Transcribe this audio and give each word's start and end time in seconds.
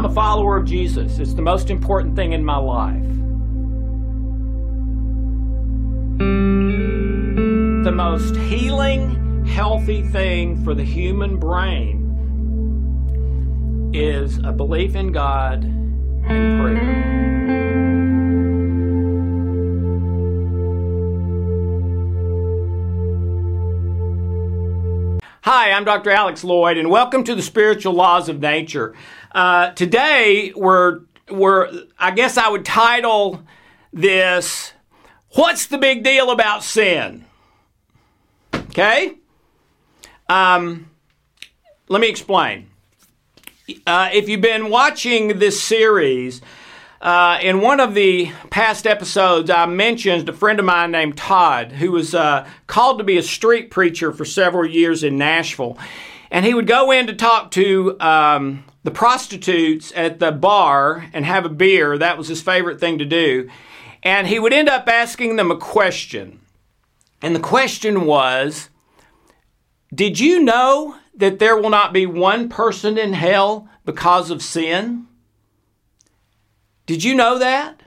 I'm 0.00 0.06
a 0.06 0.14
follower 0.14 0.56
of 0.56 0.64
Jesus. 0.64 1.18
It's 1.18 1.34
the 1.34 1.42
most 1.42 1.68
important 1.68 2.16
thing 2.16 2.32
in 2.32 2.42
my 2.42 2.56
life. 2.56 3.04
The 7.84 7.92
most 7.92 8.34
healing, 8.34 9.44
healthy 9.44 10.00
thing 10.00 10.64
for 10.64 10.72
the 10.72 10.84
human 10.84 11.38
brain 11.38 12.00
is 13.92 14.38
a 14.38 14.52
belief 14.52 14.94
in 14.94 15.12
God 15.12 15.64
and 15.64 16.62
prayer. 16.62 17.29
Hi, 25.42 25.70
I'm 25.70 25.86
Dr. 25.86 26.10
Alex 26.10 26.44
Loyd, 26.44 26.78
and 26.78 26.90
welcome 26.90 27.24
to 27.24 27.34
the 27.34 27.40
Spiritual 27.40 27.94
Laws 27.94 28.28
of 28.28 28.40
Nature. 28.40 28.94
Uh, 29.32 29.70
today, 29.70 30.52
we're, 30.54 31.00
we're, 31.30 31.84
I 31.98 32.10
guess 32.10 32.36
I 32.36 32.50
would 32.50 32.66
title 32.66 33.42
this, 33.90 34.74
What's 35.30 35.64
the 35.66 35.78
Big 35.78 36.04
Deal 36.04 36.30
About 36.30 36.62
Sin? 36.62 37.24
Okay? 38.52 39.14
Um, 40.28 40.90
let 41.88 42.02
me 42.02 42.10
explain. 42.10 42.68
Uh, 43.86 44.10
if 44.12 44.28
you've 44.28 44.42
been 44.42 44.68
watching 44.68 45.38
this 45.38 45.62
series, 45.62 46.42
uh, 47.00 47.38
in 47.40 47.62
one 47.62 47.80
of 47.80 47.94
the 47.94 48.30
past 48.50 48.86
episodes, 48.86 49.48
I 49.48 49.64
mentioned 49.64 50.28
a 50.28 50.34
friend 50.34 50.58
of 50.58 50.66
mine 50.66 50.90
named 50.90 51.16
Todd, 51.16 51.72
who 51.72 51.92
was 51.92 52.14
uh, 52.14 52.46
called 52.66 52.98
to 52.98 53.04
be 53.04 53.16
a 53.16 53.22
street 53.22 53.70
preacher 53.70 54.12
for 54.12 54.26
several 54.26 54.68
years 54.68 55.02
in 55.02 55.16
Nashville. 55.16 55.78
And 56.30 56.44
he 56.44 56.52
would 56.52 56.66
go 56.66 56.90
in 56.90 57.06
to 57.06 57.14
talk 57.14 57.52
to 57.52 57.98
um, 58.00 58.64
the 58.84 58.90
prostitutes 58.90 59.92
at 59.96 60.18
the 60.18 60.30
bar 60.30 61.08
and 61.14 61.24
have 61.24 61.46
a 61.46 61.50
beer. 61.50 61.96
That 61.96 62.18
was 62.18 62.28
his 62.28 62.42
favorite 62.42 62.80
thing 62.80 62.98
to 62.98 63.06
do. 63.06 63.48
And 64.02 64.26
he 64.26 64.38
would 64.38 64.52
end 64.52 64.68
up 64.68 64.86
asking 64.86 65.36
them 65.36 65.50
a 65.50 65.56
question. 65.56 66.40
And 67.22 67.34
the 67.34 67.40
question 67.40 68.04
was 68.04 68.68
Did 69.94 70.20
you 70.20 70.42
know 70.42 70.96
that 71.14 71.38
there 71.38 71.56
will 71.56 71.70
not 71.70 71.94
be 71.94 72.04
one 72.04 72.50
person 72.50 72.98
in 72.98 73.14
hell 73.14 73.68
because 73.86 74.30
of 74.30 74.42
sin? 74.42 75.06
Did 76.90 77.04
you 77.04 77.14
know 77.14 77.38
that? 77.38 77.84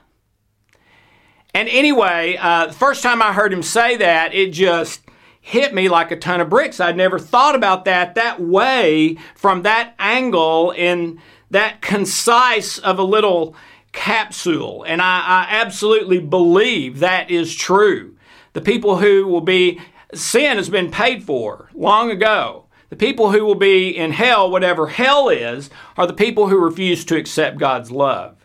And 1.53 1.67
anyway, 1.67 2.37
uh, 2.39 2.67
the 2.67 2.73
first 2.73 3.03
time 3.03 3.21
I 3.21 3.33
heard 3.33 3.51
him 3.51 3.61
say 3.61 3.97
that, 3.97 4.33
it 4.33 4.53
just 4.53 5.01
hit 5.41 5.73
me 5.73 5.89
like 5.89 6.09
a 6.11 6.15
ton 6.15 6.39
of 6.39 6.49
bricks. 6.49 6.79
I'd 6.79 6.95
never 6.95 7.19
thought 7.19 7.53
about 7.53 7.83
that 7.83 8.15
that 8.15 8.39
way, 8.39 9.17
from 9.35 9.63
that 9.63 9.93
angle, 9.99 10.71
in 10.71 11.19
that 11.51 11.81
concise 11.81 12.77
of 12.77 12.97
a 12.97 13.03
little 13.03 13.57
capsule. 13.91 14.85
And 14.87 15.01
I, 15.01 15.19
I 15.19 15.47
absolutely 15.49 16.19
believe 16.19 16.99
that 16.99 17.29
is 17.29 17.53
true. 17.53 18.15
The 18.53 18.61
people 18.61 18.99
who 18.99 19.27
will 19.27 19.41
be, 19.41 19.81
sin 20.13 20.55
has 20.55 20.69
been 20.69 20.89
paid 20.89 21.25
for 21.25 21.69
long 21.73 22.09
ago. 22.09 22.67
The 22.89 22.95
people 22.95 23.33
who 23.33 23.43
will 23.43 23.55
be 23.55 23.89
in 23.89 24.11
hell, 24.11 24.49
whatever 24.49 24.87
hell 24.87 25.27
is, 25.27 25.69
are 25.97 26.07
the 26.07 26.13
people 26.13 26.47
who 26.47 26.57
refuse 26.57 27.03
to 27.03 27.17
accept 27.17 27.57
God's 27.57 27.91
love 27.91 28.42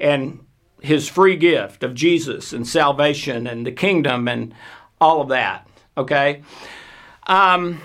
and 0.00 0.44
his 0.80 1.08
free 1.08 1.36
gift 1.36 1.82
of 1.82 1.94
Jesus 1.94 2.52
and 2.52 2.66
salvation 2.66 3.46
and 3.46 3.66
the 3.66 3.72
kingdom 3.72 4.28
and 4.28 4.54
all 5.00 5.20
of 5.20 5.28
that. 5.28 5.66
Okay? 5.96 6.42
Um, 7.26 7.80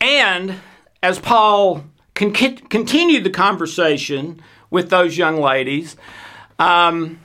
and 0.00 0.56
as 1.02 1.18
Paul 1.18 1.84
con- 2.14 2.32
continued 2.32 3.24
the 3.24 3.30
conversation 3.30 4.40
with 4.70 4.90
those 4.90 5.16
young 5.16 5.40
ladies, 5.40 5.96
um, 6.58 7.20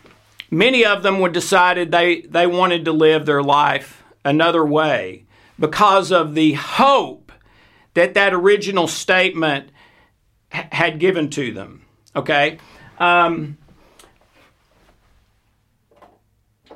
many 0.49 0.85
of 0.85 1.03
them 1.03 1.19
would 1.19 1.33
decided 1.33 1.91
they, 1.91 2.21
they 2.21 2.47
wanted 2.47 2.85
to 2.85 2.91
live 2.91 3.25
their 3.25 3.43
life 3.43 4.03
another 4.23 4.65
way 4.65 5.25
because 5.59 6.11
of 6.11 6.35
the 6.35 6.53
hope 6.53 7.31
that 7.93 8.13
that 8.13 8.33
original 8.33 8.87
statement 8.87 9.69
ha- 10.51 10.67
had 10.71 10.99
given 10.99 11.29
to 11.29 11.51
them. 11.51 11.85
Okay? 12.15 12.59
Um, 12.99 13.57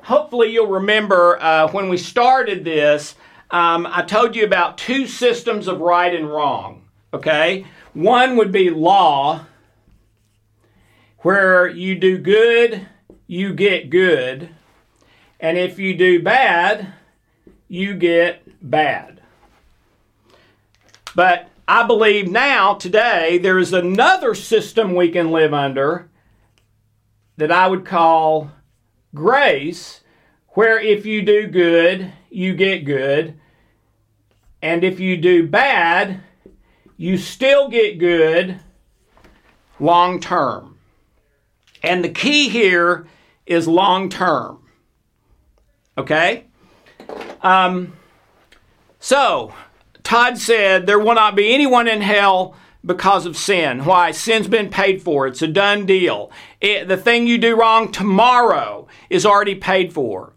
hopefully, 0.02 0.52
you'll 0.52 0.66
remember 0.66 1.40
uh, 1.40 1.70
when 1.70 1.88
we 1.88 1.98
started 1.98 2.64
this, 2.64 3.14
um, 3.50 3.86
I 3.88 4.02
told 4.02 4.34
you 4.34 4.44
about 4.44 4.78
two 4.78 5.06
systems 5.06 5.68
of 5.68 5.80
right 5.80 6.14
and 6.14 6.28
wrong. 6.28 6.82
Okay? 7.12 7.66
One 7.92 8.36
would 8.36 8.50
be 8.50 8.70
law, 8.70 9.46
where 11.18 11.68
you 11.68 11.94
do 11.94 12.18
good, 12.18 12.88
you 13.26 13.54
get 13.54 13.90
good. 13.90 14.48
And 15.38 15.56
if 15.56 15.78
you 15.78 15.96
do 15.96 16.22
bad, 16.22 16.92
you 17.68 17.94
get 17.94 18.42
bad. 18.68 19.20
But 21.14 21.48
I 21.68 21.86
believe 21.86 22.30
now, 22.30 22.74
today, 22.74 23.38
there 23.38 23.58
is 23.58 23.72
another 23.72 24.34
system 24.34 24.94
we 24.94 25.10
can 25.10 25.30
live 25.30 25.54
under 25.54 26.08
that 27.36 27.50
I 27.50 27.66
would 27.66 27.84
call 27.84 28.50
grace, 29.14 30.00
where 30.50 30.78
if 30.78 31.04
you 31.06 31.22
do 31.22 31.46
good, 31.46 32.12
you 32.30 32.54
get 32.54 32.84
good. 32.84 33.38
And 34.62 34.82
if 34.84 34.98
you 34.98 35.16
do 35.16 35.46
bad, 35.46 36.20
you 36.96 37.18
still 37.18 37.68
get 37.68 37.98
good 37.98 38.60
long 39.78 40.20
term. 40.20 40.78
And 41.82 42.02
the 42.04 42.08
key 42.08 42.48
here 42.48 43.06
is 43.46 43.68
long 43.68 44.08
term. 44.08 44.62
Okay? 45.98 46.44
Um, 47.42 47.94
so, 48.98 49.52
Todd 50.02 50.38
said 50.38 50.86
there 50.86 50.98
will 50.98 51.14
not 51.14 51.36
be 51.36 51.52
anyone 51.52 51.88
in 51.88 52.00
hell 52.00 52.56
because 52.84 53.26
of 53.26 53.36
sin. 53.36 53.84
Why? 53.84 54.10
Sin's 54.10 54.48
been 54.48 54.68
paid 54.68 55.02
for. 55.02 55.26
It's 55.26 55.42
a 55.42 55.48
done 55.48 55.86
deal. 55.86 56.30
It, 56.60 56.88
the 56.88 56.96
thing 56.96 57.26
you 57.26 57.38
do 57.38 57.56
wrong 57.56 57.90
tomorrow 57.90 58.86
is 59.08 59.24
already 59.24 59.54
paid 59.54 59.92
for. 59.92 60.32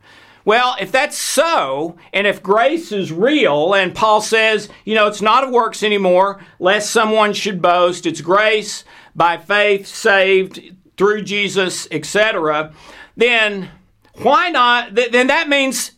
Well, 0.46 0.78
if 0.80 0.94
that's 0.94 1.18
so, 1.18 1.98
and 2.14 2.26
if 2.26 2.42
grace 2.42 2.94
is 2.94 3.12
real, 3.12 3.74
and 3.74 3.94
Paul 3.94 4.22
says, 4.22 4.70
you 4.86 4.96
know, 4.96 5.08
it's 5.08 5.22
not 5.22 5.44
of 5.44 5.50
works 5.50 5.84
anymore, 5.84 6.42
lest 6.58 6.90
someone 6.90 7.34
should 7.34 7.62
boast, 7.62 8.06
it's 8.06 8.22
grace 8.22 8.86
by 9.14 9.38
faith, 9.38 9.86
saved 9.86 10.74
through 10.96 11.24
Jesus, 11.24 11.86
etc., 11.92 12.74
then 13.18 13.72
why 14.14 14.50
not? 14.50 14.96
Then 14.96 15.28
that 15.28 15.50
means, 15.50 15.92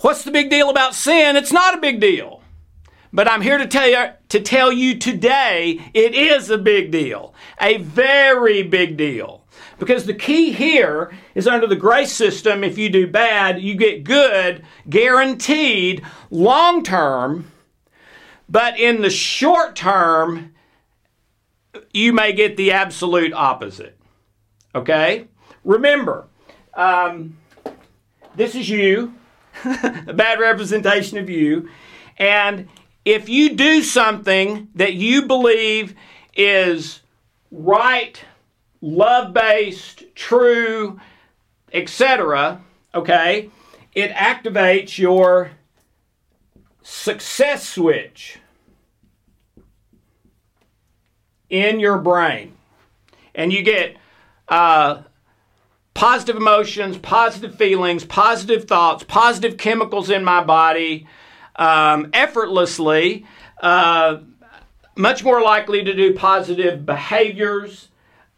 what's 0.00 0.22
the 0.22 0.30
big 0.30 0.48
deal 0.48 0.70
about 0.70 0.94
sin? 0.94 1.34
It's 1.34 1.52
not 1.52 1.74
a 1.74 1.80
big 1.80 2.00
deal. 2.00 2.37
But 3.12 3.28
I'm 3.28 3.40
here 3.40 3.58
to 3.58 3.66
tell 3.66 3.88
you 3.88 4.10
to 4.28 4.40
tell 4.40 4.72
you 4.72 4.98
today 4.98 5.80
it 5.94 6.14
is 6.14 6.50
a 6.50 6.58
big 6.58 6.90
deal. 6.90 7.34
A 7.60 7.78
very 7.78 8.62
big 8.62 8.96
deal. 8.96 9.44
Because 9.78 10.06
the 10.06 10.14
key 10.14 10.52
here 10.52 11.12
is 11.34 11.46
under 11.46 11.66
the 11.66 11.76
grace 11.76 12.12
system, 12.12 12.64
if 12.64 12.76
you 12.76 12.88
do 12.88 13.06
bad, 13.06 13.62
you 13.62 13.76
get 13.76 14.04
good, 14.04 14.64
guaranteed, 14.88 16.04
long 16.30 16.82
term. 16.82 17.50
But 18.48 18.78
in 18.78 19.02
the 19.02 19.10
short 19.10 19.76
term, 19.76 20.54
you 21.92 22.12
may 22.12 22.32
get 22.32 22.56
the 22.56 22.72
absolute 22.72 23.32
opposite. 23.32 23.98
Okay? 24.74 25.28
Remember, 25.64 26.26
um, 26.74 27.36
this 28.34 28.54
is 28.54 28.68
you, 28.68 29.14
a 29.64 30.12
bad 30.12 30.40
representation 30.40 31.18
of 31.18 31.30
you. 31.30 31.68
And 32.16 32.68
if 33.08 33.26
you 33.26 33.54
do 33.54 33.82
something 33.82 34.68
that 34.74 34.92
you 34.92 35.22
believe 35.22 35.94
is 36.36 37.00
right, 37.50 38.22
love 38.82 39.32
based, 39.32 40.04
true, 40.14 41.00
etc., 41.72 42.60
okay, 42.94 43.48
it 43.94 44.10
activates 44.10 44.98
your 44.98 45.52
success 46.82 47.66
switch 47.66 48.40
in 51.48 51.80
your 51.80 51.96
brain. 51.96 52.52
And 53.34 53.54
you 53.54 53.62
get 53.62 53.96
uh, 54.48 55.00
positive 55.94 56.36
emotions, 56.36 56.98
positive 56.98 57.54
feelings, 57.54 58.04
positive 58.04 58.66
thoughts, 58.66 59.02
positive 59.04 59.56
chemicals 59.56 60.10
in 60.10 60.22
my 60.22 60.44
body 60.44 61.06
um, 61.58 62.10
effortlessly, 62.12 63.26
uh, 63.60 64.18
much 64.96 65.22
more 65.22 65.42
likely 65.42 65.84
to 65.84 65.94
do 65.94 66.14
positive 66.14 66.86
behaviors, 66.86 67.88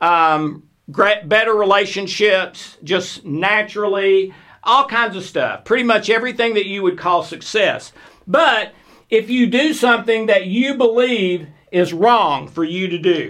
um, 0.00 0.64
better 0.88 1.54
relationships, 1.54 2.76
just 2.82 3.24
naturally, 3.24 4.34
all 4.64 4.86
kinds 4.86 5.16
of 5.16 5.22
stuff. 5.24 5.64
Pretty 5.64 5.84
much 5.84 6.10
everything 6.10 6.54
that 6.54 6.66
you 6.66 6.82
would 6.82 6.98
call 6.98 7.22
success. 7.22 7.92
But 8.26 8.74
if 9.08 9.30
you 9.30 9.46
do 9.46 9.72
something 9.72 10.26
that 10.26 10.46
you 10.46 10.74
believe 10.74 11.48
is 11.70 11.92
wrong 11.92 12.48
for 12.48 12.64
you 12.64 12.88
to 12.88 12.98
do, 12.98 13.28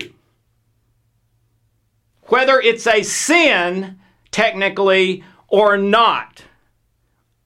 whether 2.25 2.61
it's 2.61 2.87
a 2.87 3.03
sin, 3.03 3.99
technically, 4.31 5.25
or 5.49 5.77
not, 5.77 6.45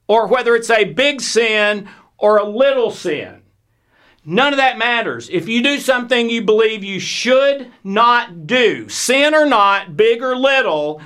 or 0.07 0.27
whether 0.27 0.55
it's 0.55 0.71
a 0.71 0.85
big 0.85 1.21
sin 1.21 1.89
or 2.25 2.39
a 2.39 2.49
little 2.49 2.91
sin. 2.91 3.43
None 4.25 4.55
of 4.55 4.57
that 4.57 4.79
matters. 4.79 5.29
If 5.29 5.47
you 5.47 5.63
do 5.63 5.79
something 5.79 6.31
you 6.31 6.41
believe 6.41 6.83
you 6.83 6.99
should 6.99 7.71
not 7.85 8.47
do, 8.47 8.89
sin 8.89 9.35
or 9.35 9.45
not, 9.45 9.95
big 9.95 10.23
or 10.23 10.35
little, 10.35 11.03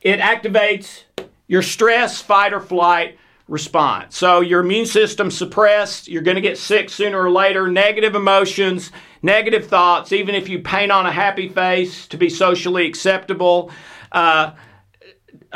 it 0.00 0.18
activates 0.18 1.02
your 1.46 1.60
stress, 1.60 2.22
fight, 2.22 2.54
or 2.54 2.60
flight 2.60 3.18
response. 3.48 4.16
So 4.16 4.40
your 4.40 4.60
immune 4.60 4.86
system 4.86 5.30
suppressed, 5.30 6.08
you're 6.08 6.22
going 6.22 6.36
to 6.36 6.40
get 6.40 6.56
sick 6.56 6.88
sooner 6.88 7.20
or 7.20 7.30
later, 7.30 7.68
negative 7.68 8.14
emotions, 8.14 8.92
negative 9.20 9.66
thoughts, 9.66 10.10
even 10.10 10.34
if 10.34 10.48
you 10.48 10.60
paint 10.60 10.90
on 10.90 11.04
a 11.04 11.12
happy 11.12 11.50
face 11.50 12.06
to 12.06 12.16
be 12.16 12.30
socially 12.30 12.86
acceptable. 12.86 13.70
Uh, 14.10 14.52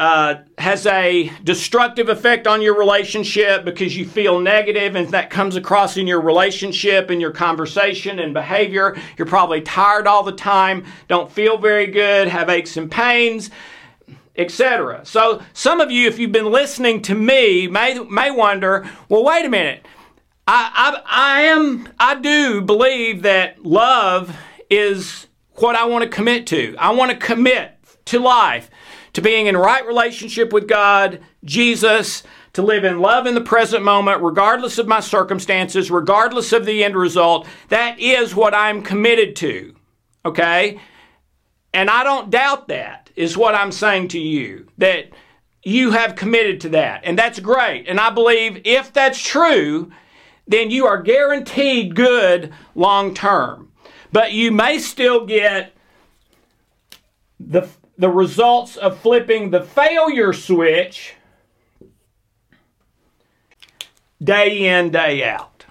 uh, 0.01 0.43
has 0.57 0.87
a 0.87 1.31
destructive 1.45 2.09
effect 2.09 2.47
on 2.47 2.63
your 2.63 2.79
relationship 2.79 3.67
because 3.67 3.95
you 3.95 4.07
feel 4.07 4.41
negative 4.41 4.97
and 4.97 5.07
that 5.11 5.29
comes 5.29 5.57
across 5.57 5.99
in 5.99 6.07
your 6.07 6.23
relationship 6.23 7.11
and 7.11 7.21
your 7.21 7.31
conversation 7.31 8.19
and 8.19 8.33
behavior. 8.33 8.97
You're 9.19 9.27
probably 9.27 9.61
tired 9.61 10.07
all 10.07 10.23
the 10.23 10.33
time, 10.33 10.87
don't 11.07 11.31
feel 11.31 11.59
very 11.59 11.87
good, 11.87 12.29
have 12.29 12.49
aches 12.49 12.79
and 12.79 12.91
pains 12.91 13.51
etc. 14.37 15.05
So 15.05 15.43
some 15.53 15.83
of 15.83 15.91
you, 15.91 16.09
if 16.09 16.19
you've 16.19 16.33
been 16.33 16.51
listening 16.51 17.03
to 17.03 17.15
me, 17.15 17.67
may 17.67 17.99
may 17.99 18.31
wonder, 18.31 18.89
well, 19.11 19.23
wait 19.23 19.45
a 19.45 19.51
minute. 19.51 19.87
I, 20.49 20.71
I, 20.75 21.03
I 21.05 21.43
am 21.43 21.89
I 21.99 22.15
do 22.15 22.63
believe 22.63 23.21
that 23.23 23.67
love 23.67 24.35
is 24.71 25.27
what 25.57 25.77
I 25.77 25.85
want 25.85 26.05
to 26.05 26.09
commit 26.09 26.47
to. 26.47 26.75
I 26.79 26.93
want 26.93 27.11
to 27.11 27.19
commit 27.19 27.77
to 28.07 28.19
life, 28.19 28.71
to 29.13 29.23
being 29.23 29.47
in 29.47 29.57
right 29.57 29.87
relationship 29.87 30.53
with 30.53 30.69
God, 30.69 31.21
Jesus, 31.45 32.23
to 32.53 32.63
live 32.63 32.85
in 32.85 33.01
love 33.01 33.27
in 33.27 33.35
the 33.35 33.41
present 33.41 33.85
moment, 33.85 34.23
regardless 34.23 34.79
of 34.79 34.89
my 34.89 35.01
circumstances, 35.01 35.91
regardless 35.91 36.53
of 36.53 36.67
the 36.67 36.83
end 36.85 36.97
result. 36.97 37.47
That 37.69 37.99
is 37.99 38.35
what 38.35 38.55
I'm 38.55 38.83
committed 38.83 39.37
to. 39.37 39.75
Okay? 40.25 40.81
And 41.73 41.89
I 41.89 42.03
don't 42.03 42.31
doubt 42.31 42.69
that, 42.69 43.11
is 43.15 43.37
what 43.37 43.55
I'm 43.55 43.73
saying 43.73 44.09
to 44.09 44.19
you, 44.19 44.67
that 44.79 45.11
you 45.63 45.93
have 45.93 46.17
committed 46.17 46.61
to 46.63 46.71
that. 46.71 47.03
And 47.05 47.19
that's 47.19 47.39
great. 47.39 47.87
And 47.89 48.01
I 48.01 48.11
believe 48.11 48.63
if 48.65 48.93
that's 48.93 49.23
true, 49.23 49.93
then 50.49 50.71
you 50.71 50.87
are 50.87 51.01
guaranteed 51.01 51.95
good 51.95 52.53
long 52.75 53.15
term. 53.15 53.71
But 54.13 54.33
you 54.33 54.51
may 54.51 54.79
still 54.79 55.25
get 55.25 55.73
the, 57.39 57.69
the 58.01 58.09
results 58.09 58.79
of 58.79 58.99
flipping 58.99 59.51
the 59.51 59.63
failure 59.63 60.33
switch 60.33 61.15
day 64.25 64.67
in, 64.67 64.91
day 64.91 65.23
out. 65.23 65.67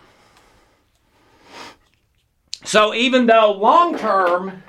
So 2.64 2.94
even 2.94 3.26
though 3.26 3.52
long 3.54 3.98
term, 3.98 4.62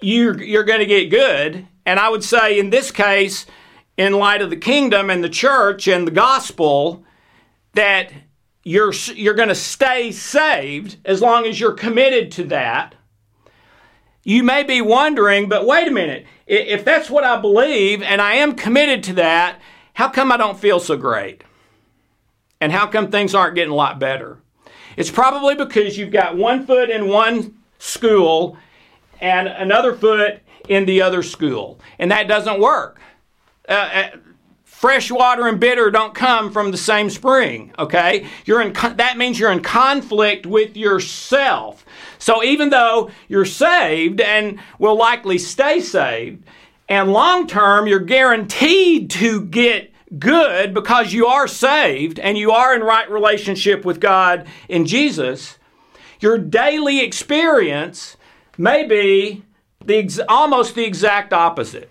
you're, 0.00 0.40
you're 0.40 0.62
going 0.62 0.78
to 0.78 0.86
get 0.86 1.10
good. 1.10 1.66
And 1.84 1.98
I 1.98 2.08
would 2.10 2.22
say 2.22 2.60
in 2.60 2.70
this 2.70 2.92
case, 2.92 3.44
in 3.96 4.12
light 4.12 4.40
of 4.40 4.50
the 4.50 4.56
kingdom 4.56 5.10
and 5.10 5.24
the 5.24 5.28
church 5.28 5.88
and 5.88 6.06
the 6.06 6.12
gospel, 6.12 7.02
that 7.72 8.12
you're, 8.62 8.92
you're 9.16 9.34
going 9.34 9.48
to 9.48 9.54
stay 9.56 10.12
saved 10.12 10.98
as 11.04 11.20
long 11.20 11.44
as 11.44 11.58
you're 11.58 11.72
committed 11.72 12.30
to 12.32 12.44
that. 12.44 12.94
You 14.28 14.42
may 14.42 14.62
be 14.62 14.82
wondering, 14.82 15.48
but 15.48 15.64
wait 15.64 15.88
a 15.88 15.90
minute, 15.90 16.26
if 16.46 16.84
that's 16.84 17.08
what 17.08 17.24
I 17.24 17.40
believe 17.40 18.02
and 18.02 18.20
I 18.20 18.34
am 18.34 18.56
committed 18.56 19.02
to 19.04 19.14
that, 19.14 19.58
how 19.94 20.10
come 20.10 20.30
I 20.30 20.36
don't 20.36 20.60
feel 20.60 20.80
so 20.80 20.98
great? 20.98 21.44
And 22.60 22.70
how 22.70 22.88
come 22.88 23.10
things 23.10 23.34
aren't 23.34 23.54
getting 23.54 23.72
a 23.72 23.74
lot 23.74 23.98
better? 23.98 24.36
It's 24.98 25.10
probably 25.10 25.54
because 25.54 25.96
you've 25.96 26.10
got 26.10 26.36
one 26.36 26.66
foot 26.66 26.90
in 26.90 27.08
one 27.08 27.56
school 27.78 28.58
and 29.18 29.48
another 29.48 29.94
foot 29.94 30.40
in 30.68 30.84
the 30.84 31.00
other 31.00 31.22
school. 31.22 31.80
And 31.98 32.10
that 32.10 32.28
doesn't 32.28 32.60
work. 32.60 33.00
Uh, 33.66 33.72
uh, 33.72 34.10
fresh 34.78 35.10
water 35.10 35.48
and 35.48 35.58
bitter 35.58 35.90
don't 35.90 36.14
come 36.14 36.52
from 36.52 36.70
the 36.70 36.76
same 36.76 37.08
spring, 37.08 37.72
okay? 37.78 38.26
You're 38.44 38.60
in 38.60 38.74
that 38.74 39.16
means 39.16 39.40
you're 39.40 39.50
in 39.52 39.62
conflict 39.62 40.44
with 40.44 40.76
yourself. 40.76 41.86
So 42.18 42.42
even 42.42 42.70
though 42.70 43.10
you're 43.28 43.44
saved 43.44 44.20
and 44.20 44.58
will 44.78 44.96
likely 44.96 45.38
stay 45.38 45.80
saved, 45.80 46.44
and 46.88 47.12
long 47.12 47.46
term 47.46 47.86
you're 47.86 48.00
guaranteed 48.00 49.10
to 49.10 49.42
get 49.42 49.92
good 50.18 50.72
because 50.72 51.12
you 51.12 51.26
are 51.26 51.46
saved 51.46 52.18
and 52.18 52.38
you 52.38 52.50
are 52.50 52.74
in 52.74 52.82
right 52.82 53.10
relationship 53.10 53.84
with 53.84 54.00
God 54.00 54.46
in 54.68 54.86
Jesus, 54.86 55.58
your 56.20 56.38
daily 56.38 57.00
experience 57.00 58.16
may 58.56 58.86
be 58.86 59.44
the 59.84 59.96
ex- 59.96 60.20
almost 60.28 60.74
the 60.74 60.84
exact 60.84 61.32
opposite. 61.32 61.90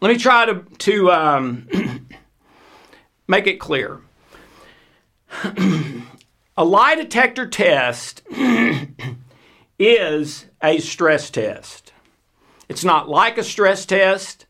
Let 0.00 0.12
me 0.12 0.18
try 0.18 0.46
to, 0.46 0.64
to 0.78 1.12
um, 1.12 1.68
make 3.28 3.46
it 3.46 3.60
clear. 3.60 4.00
a 6.60 6.64
lie 6.64 6.94
detector 6.94 7.46
test 7.46 8.20
is 9.78 10.44
a 10.62 10.78
stress 10.78 11.30
test. 11.30 11.94
It's 12.68 12.84
not 12.84 13.08
like 13.08 13.38
a 13.38 13.42
stress 13.42 13.86
test, 13.86 14.44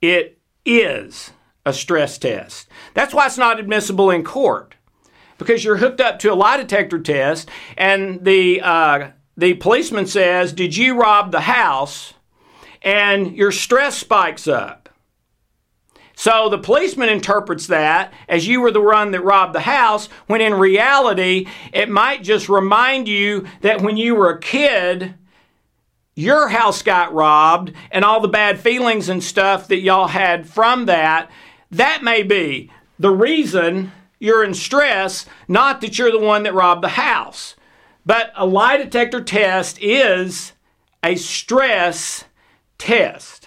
it 0.00 0.38
is 0.64 1.32
a 1.66 1.72
stress 1.72 2.16
test. 2.16 2.68
That's 2.94 3.12
why 3.12 3.26
it's 3.26 3.38
not 3.38 3.58
admissible 3.58 4.08
in 4.08 4.22
court 4.22 4.76
because 5.36 5.64
you're 5.64 5.78
hooked 5.78 6.00
up 6.00 6.20
to 6.20 6.32
a 6.32 6.36
lie 6.36 6.58
detector 6.58 7.00
test 7.00 7.48
and 7.76 8.24
the 8.24 8.60
uh, 8.60 9.10
the 9.36 9.54
policeman 9.54 10.06
says, 10.06 10.52
Did 10.52 10.76
you 10.76 10.94
rob 10.96 11.32
the 11.32 11.40
house? 11.40 12.14
And 12.82 13.36
your 13.36 13.50
stress 13.50 13.98
spikes 13.98 14.46
up. 14.46 14.81
So 16.22 16.48
the 16.48 16.56
policeman 16.56 17.08
interprets 17.08 17.66
that 17.66 18.12
as 18.28 18.46
you 18.46 18.60
were 18.60 18.70
the 18.70 18.80
one 18.80 19.10
that 19.10 19.24
robbed 19.24 19.56
the 19.56 19.60
house, 19.62 20.06
when 20.28 20.40
in 20.40 20.54
reality, 20.54 21.48
it 21.72 21.88
might 21.88 22.22
just 22.22 22.48
remind 22.48 23.08
you 23.08 23.48
that 23.62 23.82
when 23.82 23.96
you 23.96 24.14
were 24.14 24.30
a 24.30 24.40
kid, 24.40 25.14
your 26.14 26.46
house 26.46 26.80
got 26.82 27.12
robbed 27.12 27.72
and 27.90 28.04
all 28.04 28.20
the 28.20 28.28
bad 28.28 28.60
feelings 28.60 29.08
and 29.08 29.20
stuff 29.20 29.66
that 29.66 29.80
y'all 29.80 30.06
had 30.06 30.48
from 30.48 30.86
that. 30.86 31.28
That 31.72 32.04
may 32.04 32.22
be 32.22 32.70
the 33.00 33.10
reason 33.10 33.90
you're 34.20 34.44
in 34.44 34.54
stress, 34.54 35.26
not 35.48 35.80
that 35.80 35.98
you're 35.98 36.12
the 36.12 36.20
one 36.20 36.44
that 36.44 36.54
robbed 36.54 36.84
the 36.84 36.90
house. 36.90 37.56
But 38.06 38.30
a 38.36 38.46
lie 38.46 38.76
detector 38.76 39.24
test 39.24 39.82
is 39.82 40.52
a 41.02 41.16
stress 41.16 42.26
test. 42.78 43.41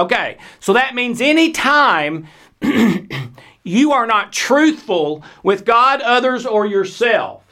Okay, 0.00 0.38
so 0.60 0.72
that 0.72 0.94
means 0.94 1.20
anytime 1.20 2.26
you 3.62 3.92
are 3.92 4.06
not 4.06 4.32
truthful 4.32 5.22
with 5.42 5.66
God, 5.66 6.00
others, 6.00 6.46
or 6.46 6.64
yourself, 6.64 7.44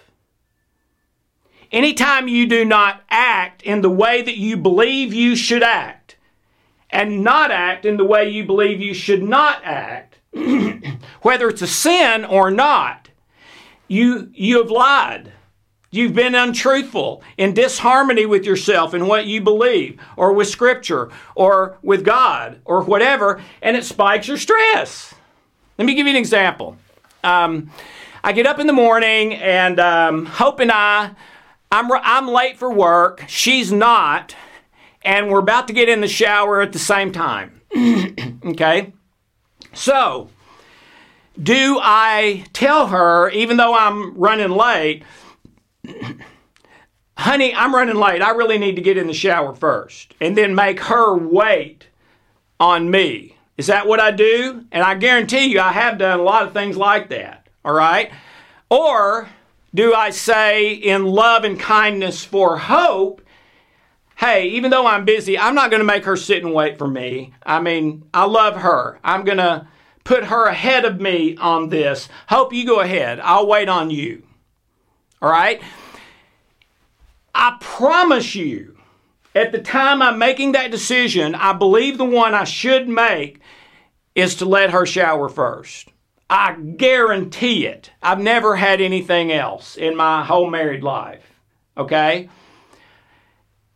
anytime 1.71 2.27
you 2.27 2.47
do 2.47 2.65
not 2.65 3.03
act 3.11 3.61
in 3.61 3.83
the 3.83 3.91
way 3.91 4.23
that 4.23 4.39
you 4.39 4.57
believe 4.57 5.13
you 5.13 5.37
should 5.37 5.63
act, 5.63 6.17
and 6.89 7.23
not 7.23 7.51
act 7.51 7.85
in 7.85 7.99
the 7.99 8.05
way 8.07 8.31
you 8.31 8.47
believe 8.47 8.81
you 8.81 8.95
should 8.95 9.23
not 9.23 9.63
act, 9.63 10.17
whether 11.21 11.51
it's 11.51 11.61
a 11.61 11.67
sin 11.67 12.25
or 12.25 12.51
not, 12.51 13.11
you, 13.89 14.31
you 14.33 14.57
have 14.57 14.71
lied. 14.71 15.35
You've 15.91 16.15
been 16.15 16.35
untruthful, 16.35 17.23
in 17.39 17.55
disharmony 17.55 18.27
with 18.27 18.45
yourself 18.45 18.93
and 18.93 19.09
what 19.09 19.27
you 19.27 19.41
believe, 19.41 19.99
or 20.17 20.35
with 20.35 20.49
Scripture, 20.49 21.09
or 21.35 21.79
with 21.83 22.05
God, 22.05 22.61
or 22.67 22.83
whatever, 22.83 23.43
and 23.63 23.75
it 23.75 23.85
spikes 23.85 24.29
your 24.29 24.37
stress. 24.37 25.15
Let 25.79 25.87
me 25.87 25.95
give 25.95 26.07
you 26.07 26.11
an 26.11 26.19
example. 26.19 26.77
Um, 27.25 27.71
I 28.23 28.33
get 28.33 28.47
up 28.47 28.59
in 28.59 28.67
the 28.67 28.73
morning, 28.75 29.35
and 29.35 29.81
um, 29.81 30.27
Hope 30.27 30.61
and 30.61 30.71
I, 30.71 31.13
I'm, 31.73 31.91
I'm 31.91 32.29
late 32.29 32.59
for 32.59 32.71
work. 32.71 33.25
She's 33.27 33.73
not, 33.73 34.37
and 35.01 35.31
we're 35.31 35.39
about 35.39 35.69
to 35.69 35.73
get 35.73 35.89
in 35.89 36.03
the 36.03 36.09
shower 36.09 36.61
at 36.61 36.73
the 36.73 36.79
same 36.79 37.13
time. 37.13 37.63
okay? 38.45 38.93
So, 39.73 40.29
do 41.43 41.79
I 41.81 42.45
tell 42.53 42.89
her, 42.89 43.31
even 43.31 43.57
though 43.57 43.75
I'm 43.75 44.15
running 44.19 44.51
late, 44.51 45.03
honey, 47.17 47.55
I'm 47.55 47.75
running 47.75 47.97
late. 47.97 48.23
I 48.23 48.31
really 48.31 48.59
need 48.59 48.77
to 48.77 48.83
get 48.83 48.97
in 48.97 49.07
the 49.07 49.15
shower 49.15 49.55
first. 49.55 50.15
And 50.21 50.37
then 50.37 50.55
make 50.55 50.81
her 50.81 51.17
wait 51.17 51.89
on 52.61 52.91
me. 52.91 53.37
Is 53.57 53.67
that 53.67 53.87
what 53.87 54.01
I 54.01 54.13
do? 54.13 54.65
And 54.71 54.83
I 54.85 54.95
guarantee 54.95 55.47
you, 55.47 55.61
I 55.61 55.73
have 55.73 55.99
done 55.99 56.21
a 56.21 56.23
lot 56.23 56.45
of 56.45 56.53
things 56.53 56.77
like 56.77 57.09
that. 57.11 57.49
All 57.65 57.75
right? 57.75 58.13
Or 58.71 59.29
do 59.75 59.95
I 59.95 60.11
say 60.11 60.73
in 60.73 61.05
love 61.05 61.45
and 61.45 61.59
kindness 61.59 62.25
for 62.25 62.57
hope, 62.57 63.21
hey, 64.17 64.49
even 64.49 64.71
though 64.71 64.87
I'm 64.87 65.05
busy, 65.05 65.39
I'm 65.39 65.55
not 65.55 65.71
going 65.71 65.81
to 65.81 65.85
make 65.85 66.05
her 66.05 66.17
sit 66.17 66.45
and 66.45 66.55
wait 66.55 66.79
for 66.79 66.89
me. 66.89 67.35
I 67.45 67.61
mean, 67.61 68.05
I 68.15 68.27
love 68.27 68.57
her. 68.57 68.99
I'm 69.03 69.25
going 69.25 69.39
to 69.39 69.67
put 70.05 70.25
her 70.25 70.47
ahead 70.47 70.85
of 70.85 71.01
me 71.01 71.37
on 71.37 71.69
this. 71.69 72.09
Hope 72.29 72.53
you 72.53 72.65
go 72.65 72.81
ahead. 72.81 73.21
I'll 73.21 73.47
wait 73.47 73.69
on 73.69 73.91
you. 73.91 74.23
All 75.21 75.31
right? 75.31 75.61
I 77.35 77.57
promise 77.61 78.35
you, 78.35 78.77
at 79.35 79.53
the 79.53 79.61
time 79.61 80.03
I'm 80.03 80.19
making 80.19 80.53
that 80.53 80.71
decision, 80.71 81.35
I 81.35 81.53
believe 81.53 81.99
the 81.99 82.05
one 82.05 82.35
I 82.35 82.45
should 82.45 82.89
make 82.89 83.41
is 84.15 84.35
to 84.37 84.45
let 84.45 84.71
her 84.71 84.85
shower 84.85 85.29
first. 85.29 85.93
I 86.31 86.55
guarantee 86.55 87.67
it. 87.67 87.91
I've 88.03 88.19
never 88.19 88.57
had 88.57 88.81
anything 88.81 89.33
else 89.33 89.77
in 89.77 89.97
my 89.97 90.25
whole 90.25 90.51
married 90.51 90.83
life. 90.83 91.25
Okay? 91.77 92.29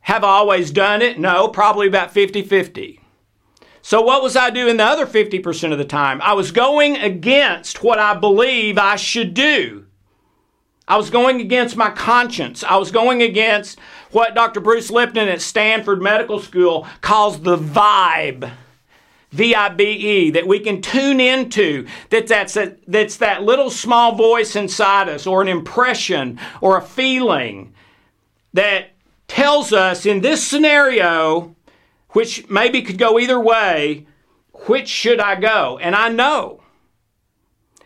Have 0.00 0.24
I 0.24 0.28
always 0.28 0.70
done 0.70 1.00
it? 1.00 1.18
No, 1.18 1.48
probably 1.48 1.86
about 1.86 2.10
50 2.10 2.42
50. 2.42 3.00
So, 3.80 4.00
what 4.00 4.22
was 4.22 4.36
I 4.36 4.50
doing 4.50 4.76
the 4.76 4.84
other 4.84 5.06
50% 5.06 5.72
of 5.72 5.78
the 5.78 5.84
time? 5.84 6.20
I 6.22 6.34
was 6.34 6.52
going 6.52 6.96
against 6.96 7.82
what 7.82 7.98
I 7.98 8.14
believe 8.14 8.78
I 8.78 8.96
should 8.96 9.34
do. 9.34 9.86
I 10.92 10.96
was 10.96 11.08
going 11.08 11.40
against 11.40 11.74
my 11.74 11.88
conscience. 11.88 12.62
I 12.62 12.76
was 12.76 12.90
going 12.90 13.22
against 13.22 13.78
what 14.10 14.34
Dr. 14.34 14.60
Bruce 14.60 14.90
Lipton 14.90 15.26
at 15.26 15.40
Stanford 15.40 16.02
Medical 16.02 16.38
School 16.38 16.86
calls 17.00 17.40
the 17.40 17.56
vibe. 17.56 18.52
V 19.30 19.54
I 19.54 19.70
B 19.70 19.84
E, 19.84 20.30
that 20.32 20.46
we 20.46 20.60
can 20.60 20.82
tune 20.82 21.18
into, 21.18 21.86
that 22.10 22.26
that's, 22.26 22.58
a, 22.58 22.76
that's 22.86 23.16
that 23.16 23.42
little 23.42 23.70
small 23.70 24.14
voice 24.14 24.54
inside 24.54 25.08
us, 25.08 25.26
or 25.26 25.40
an 25.40 25.48
impression, 25.48 26.38
or 26.60 26.76
a 26.76 26.82
feeling 26.82 27.72
that 28.52 28.90
tells 29.28 29.72
us 29.72 30.04
in 30.04 30.20
this 30.20 30.46
scenario, 30.46 31.56
which 32.10 32.50
maybe 32.50 32.82
could 32.82 32.98
go 32.98 33.18
either 33.18 33.40
way, 33.40 34.06
which 34.66 34.88
should 34.88 35.20
I 35.20 35.36
go? 35.36 35.78
And 35.78 35.96
I 35.96 36.10
know. 36.10 36.61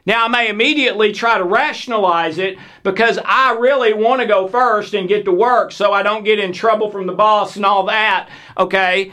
Now, 0.06 0.24
I 0.24 0.28
may 0.28 0.48
immediately 0.48 1.12
try 1.12 1.36
to 1.36 1.44
rationalize 1.44 2.38
it 2.38 2.56
because 2.84 3.18
I 3.24 3.54
really 3.54 3.92
want 3.92 4.20
to 4.20 4.26
go 4.26 4.46
first 4.46 4.94
and 4.94 5.08
get 5.08 5.24
to 5.24 5.32
work 5.32 5.72
so 5.72 5.92
I 5.92 6.04
don't 6.04 6.24
get 6.24 6.38
in 6.38 6.52
trouble 6.52 6.92
from 6.92 7.06
the 7.06 7.12
boss 7.12 7.56
and 7.56 7.66
all 7.66 7.86
that, 7.86 8.28
okay? 8.56 9.12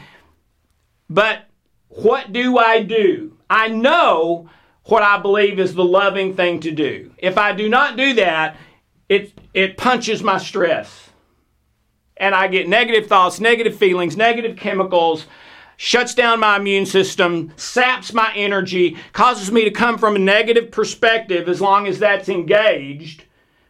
But 1.10 1.46
what 1.88 2.32
do 2.32 2.58
I 2.58 2.82
do? 2.82 3.36
I 3.50 3.68
know 3.68 4.48
what 4.84 5.02
I 5.02 5.18
believe 5.18 5.58
is 5.58 5.74
the 5.74 5.84
loving 5.84 6.36
thing 6.36 6.60
to 6.60 6.70
do. 6.70 7.10
If 7.18 7.38
I 7.38 7.52
do 7.52 7.68
not 7.68 7.96
do 7.96 8.14
that, 8.14 8.56
it, 9.08 9.32
it 9.52 9.76
punches 9.76 10.22
my 10.22 10.38
stress. 10.38 11.10
And 12.16 12.36
I 12.36 12.46
get 12.46 12.68
negative 12.68 13.08
thoughts, 13.08 13.40
negative 13.40 13.76
feelings, 13.76 14.16
negative 14.16 14.56
chemicals, 14.56 15.26
shuts 15.76 16.14
down 16.14 16.40
my 16.40 16.56
immune 16.56 16.86
system, 16.86 17.52
saps 17.56 18.12
my 18.12 18.32
energy, 18.34 18.96
causes 19.12 19.50
me 19.50 19.64
to 19.64 19.70
come 19.70 19.98
from 19.98 20.16
a 20.16 20.18
negative 20.18 20.70
perspective 20.70 21.48
as 21.48 21.60
long 21.60 21.86
as 21.86 21.98
that's 21.98 22.28
engaged, 22.28 23.24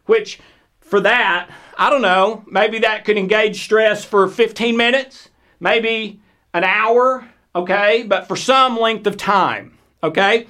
which 0.06 0.40
for 0.80 1.00
that, 1.00 1.50
I 1.78 1.90
don't 1.90 2.02
know, 2.02 2.44
maybe 2.46 2.78
that 2.80 3.04
could 3.04 3.16
engage 3.16 3.64
stress 3.64 4.04
for 4.04 4.28
15 4.28 4.76
minutes, 4.76 5.30
maybe 5.60 6.20
an 6.52 6.64
hour, 6.64 7.28
okay, 7.54 8.02
but 8.02 8.28
for 8.28 8.36
some 8.36 8.78
length 8.78 9.06
of 9.06 9.16
time, 9.16 9.76
okay? 10.02 10.46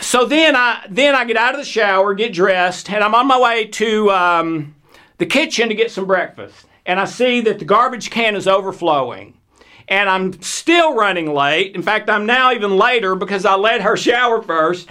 So 0.00 0.24
then 0.24 0.56
I 0.56 0.84
then 0.90 1.14
I 1.14 1.24
get 1.24 1.36
out 1.36 1.54
of 1.54 1.60
the 1.60 1.66
shower, 1.66 2.14
get 2.14 2.32
dressed, 2.32 2.90
and 2.90 3.04
I'm 3.04 3.14
on 3.14 3.26
my 3.26 3.38
way 3.38 3.66
to 3.66 4.10
um, 4.10 4.74
the 5.18 5.26
kitchen 5.26 5.68
to 5.68 5.74
get 5.74 5.90
some 5.90 6.06
breakfast. 6.06 6.66
And 6.84 7.00
I 7.00 7.04
see 7.04 7.40
that 7.42 7.58
the 7.58 7.64
garbage 7.64 8.10
can 8.10 8.36
is 8.36 8.46
overflowing. 8.46 9.34
And 9.88 10.08
I'm 10.08 10.40
still 10.42 10.94
running 10.94 11.32
late. 11.32 11.74
In 11.74 11.82
fact, 11.82 12.10
I'm 12.10 12.26
now 12.26 12.52
even 12.52 12.76
later 12.76 13.14
because 13.14 13.44
I 13.44 13.54
let 13.54 13.82
her 13.82 13.96
shower 13.96 14.42
first. 14.42 14.88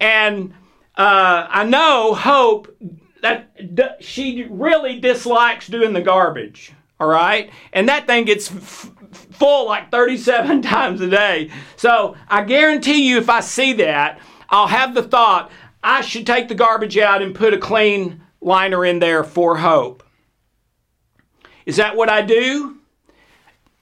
And 0.00 0.54
uh, 0.96 1.46
I 1.48 1.64
know 1.64 2.14
Hope 2.14 2.74
that 3.22 3.74
d- 3.74 3.82
she 4.00 4.46
really 4.48 5.00
dislikes 5.00 5.66
doing 5.66 5.92
the 5.92 6.02
garbage. 6.02 6.72
All 7.00 7.08
right? 7.08 7.50
And 7.72 7.88
that 7.88 8.06
thing 8.06 8.24
gets 8.24 8.50
f- 8.50 8.90
full 9.32 9.66
like 9.66 9.90
37 9.90 10.62
times 10.62 11.00
a 11.00 11.08
day. 11.08 11.50
So 11.76 12.16
I 12.28 12.44
guarantee 12.44 13.08
you, 13.08 13.18
if 13.18 13.28
I 13.28 13.40
see 13.40 13.72
that, 13.74 14.20
I'll 14.48 14.68
have 14.68 14.94
the 14.94 15.02
thought 15.02 15.50
I 15.82 16.00
should 16.00 16.26
take 16.26 16.48
the 16.48 16.54
garbage 16.54 16.96
out 16.98 17.20
and 17.22 17.34
put 17.34 17.52
a 17.52 17.58
clean 17.58 18.22
liner 18.40 18.84
in 18.84 18.98
there 18.98 19.24
for 19.24 19.56
hope. 19.56 20.02
Is 21.64 21.76
that 21.76 21.96
what 21.96 22.08
I 22.08 22.22
do? 22.22 22.78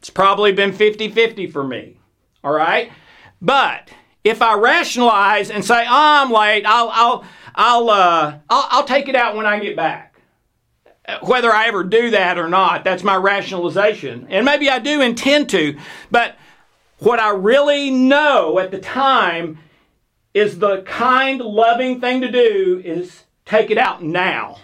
It's 0.05 0.11
probably 0.11 0.53
been 0.53 0.75
50 0.75 1.09
50 1.09 1.47
for 1.47 1.65
me. 1.65 1.97
All 2.43 2.53
right? 2.53 2.93
But 3.41 3.89
if 4.23 4.43
I 4.43 4.53
rationalize 4.53 5.51
and 5.51 5.65
say, 5.65 5.87
oh, 5.87 5.89
I'm 5.89 6.31
late, 6.31 6.67
I'll, 6.67 6.91
I'll, 6.93 7.25
I'll, 7.55 7.89
uh, 7.89 8.39
I'll, 8.51 8.69
I'll 8.71 8.85
take 8.85 9.09
it 9.09 9.17
out 9.17 9.35
when 9.35 9.47
I 9.47 9.59
get 9.61 9.77
back 9.77 10.15
whether 11.23 11.53
I 11.53 11.67
ever 11.67 11.85
do 11.85 12.11
that 12.11 12.39
or 12.39 12.49
not, 12.49 12.83
that's 12.85 13.03
my 13.03 13.17
rationalization. 13.17 14.27
And 14.31 14.45
maybe 14.45 14.71
I 14.71 14.79
do 14.79 15.01
intend 15.03 15.51
to, 15.51 15.79
but 16.11 16.37
what 16.99 17.21
I 17.21 17.31
really 17.31 17.91
know 17.91 18.59
at 18.59 18.71
the 18.71 18.79
time 18.79 19.59
is 20.33 20.59
the 20.59 20.83
kind, 20.83 21.41
loving 21.41 22.01
thing 22.01 22.23
to 22.23 22.31
do 22.31 22.81
is 22.83 23.25
take 23.45 23.71
it 23.71 23.77
out 23.77 24.03
now 24.03 24.59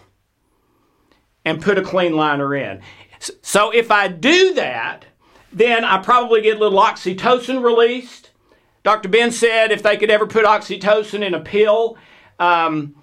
and 1.45 1.63
put 1.63 1.77
a 1.79 1.83
clean 1.83 2.17
liner 2.17 2.55
in. 2.55 2.81
So 3.43 3.71
if 3.71 3.91
I 3.91 4.09
do 4.09 4.55
that, 4.55 5.05
then 5.53 5.85
I 5.85 5.99
probably 5.99 6.43
get 6.43 6.57
a 6.57 6.61
little 6.61 6.79
oxytocin 6.79 7.63
released. 7.63 8.31
Dr. 8.83 9.09
Ben 9.09 9.31
said 9.31 9.73
if 9.73 9.83
they 9.83 9.97
could 9.97 10.11
ever 10.11 10.27
put 10.27 10.45
oxytocin 10.45 11.23
in 11.23 11.35
a 11.35 11.41
pill, 11.41 11.99
um, 12.39 12.95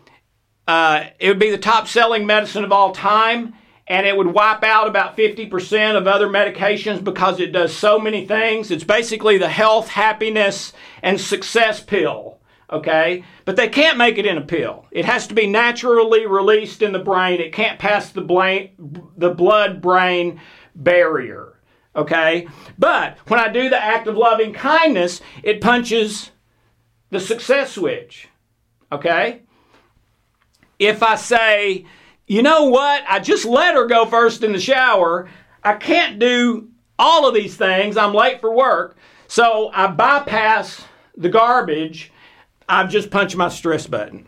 uh, 0.67 1.05
it 1.19 1.29
would 1.29 1.39
be 1.39 1.51
the 1.51 1.57
top 1.57 1.87
selling 1.87 2.25
medicine 2.25 2.63
of 2.63 2.71
all 2.71 2.91
time, 2.91 3.53
and 3.87 4.05
it 4.05 4.17
would 4.17 4.27
wipe 4.27 4.63
out 4.63 4.87
about 4.87 5.15
50% 5.15 5.95
of 5.95 6.07
other 6.07 6.27
medications 6.27 7.03
because 7.03 7.39
it 7.39 7.53
does 7.53 7.75
so 7.75 7.99
many 7.99 8.25
things. 8.25 8.69
It's 8.71 8.83
basically 8.83 9.37
the 9.37 9.49
health, 9.49 9.87
happiness, 9.89 10.73
and 11.01 11.19
success 11.19 11.81
pill. 11.81 12.39
Okay? 12.69 13.23
But 13.45 13.55
they 13.55 13.69
can't 13.69 13.97
make 13.97 14.17
it 14.17 14.25
in 14.25 14.37
a 14.37 14.41
pill. 14.41 14.85
It 14.91 15.05
has 15.05 15.27
to 15.27 15.33
be 15.33 15.47
naturally 15.47 16.25
released 16.25 16.81
in 16.81 16.91
the 16.91 16.99
brain. 16.99 17.39
It 17.39 17.53
can't 17.53 17.79
pass 17.79 18.11
the, 18.11 18.21
the 19.15 19.29
blood 19.29 19.81
brain 19.81 20.41
barrier. 20.75 21.56
Okay? 21.97 22.47
But 22.77 23.17
when 23.27 23.39
I 23.39 23.49
do 23.49 23.69
the 23.69 23.83
act 23.83 24.07
of 24.07 24.15
loving 24.15 24.53
kindness, 24.53 25.19
it 25.43 25.59
punches 25.59 26.31
the 27.09 27.19
success 27.19 27.73
switch. 27.73 28.29
Okay? 28.91 29.41
if 30.79 31.01
I 31.01 31.15
say, 31.15 31.85
you 32.27 32.41
know 32.41 32.65
what, 32.65 33.03
I 33.07 33.19
just 33.19 33.45
let 33.45 33.75
her 33.75 33.87
go 33.87 34.05
first 34.05 34.43
in 34.43 34.51
the 34.51 34.59
shower, 34.59 35.29
I 35.63 35.73
can't 35.73 36.19
do 36.19 36.69
all 36.99 37.27
of 37.27 37.33
these 37.33 37.57
things, 37.57 37.97
I'm 37.97 38.13
late 38.13 38.41
for 38.41 38.53
work, 38.53 38.97
so 39.27 39.71
I 39.73 39.87
bypass 39.87 40.83
the 41.15 41.29
garbage, 41.29 42.11
I've 42.69 42.89
just 42.89 43.09
punched 43.09 43.35
my 43.35 43.49
stress 43.49 43.87
button. 43.87 44.27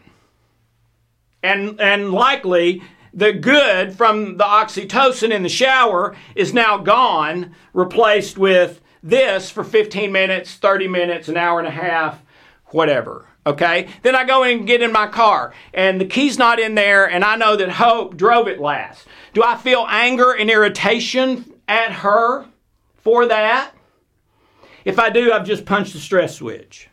And, 1.43 1.79
and 1.79 2.11
likely, 2.11 2.81
the 3.13 3.33
good 3.33 3.95
from 3.95 4.37
the 4.37 4.43
oxytocin 4.43 5.31
in 5.31 5.43
the 5.43 5.49
shower 5.49 6.15
is 6.35 6.53
now 6.53 6.77
gone, 6.77 7.55
replaced 7.73 8.37
with 8.37 8.81
this 9.01 9.49
for 9.49 9.63
15 9.63 10.11
minutes, 10.11 10.55
30 10.55 10.87
minutes, 10.87 11.29
an 11.29 11.37
hour 11.37 11.59
and 11.59 11.67
a 11.67 11.71
half, 11.71 12.21
whatever. 12.67 13.27
Okay? 13.45 13.87
Then 14.03 14.15
I 14.15 14.25
go 14.25 14.43
and 14.43 14.67
get 14.67 14.81
in 14.81 14.91
my 14.91 15.07
car 15.07 15.53
and 15.73 15.99
the 15.99 16.05
key's 16.05 16.37
not 16.37 16.59
in 16.59 16.75
there 16.75 17.09
and 17.09 17.23
I 17.23 17.35
know 17.35 17.55
that 17.55 17.69
Hope 17.69 18.15
drove 18.15 18.47
it 18.47 18.59
last. 18.59 19.07
Do 19.33 19.43
I 19.43 19.57
feel 19.57 19.85
anger 19.87 20.31
and 20.31 20.49
irritation 20.49 21.53
at 21.67 21.91
her 21.91 22.45
for 22.97 23.25
that? 23.27 23.71
If 24.85 24.99
I 24.99 25.09
do, 25.09 25.31
I've 25.31 25.47
just 25.47 25.65
punched 25.65 25.93
the 25.93 25.99
stress 25.99 26.35
switch. 26.35 26.88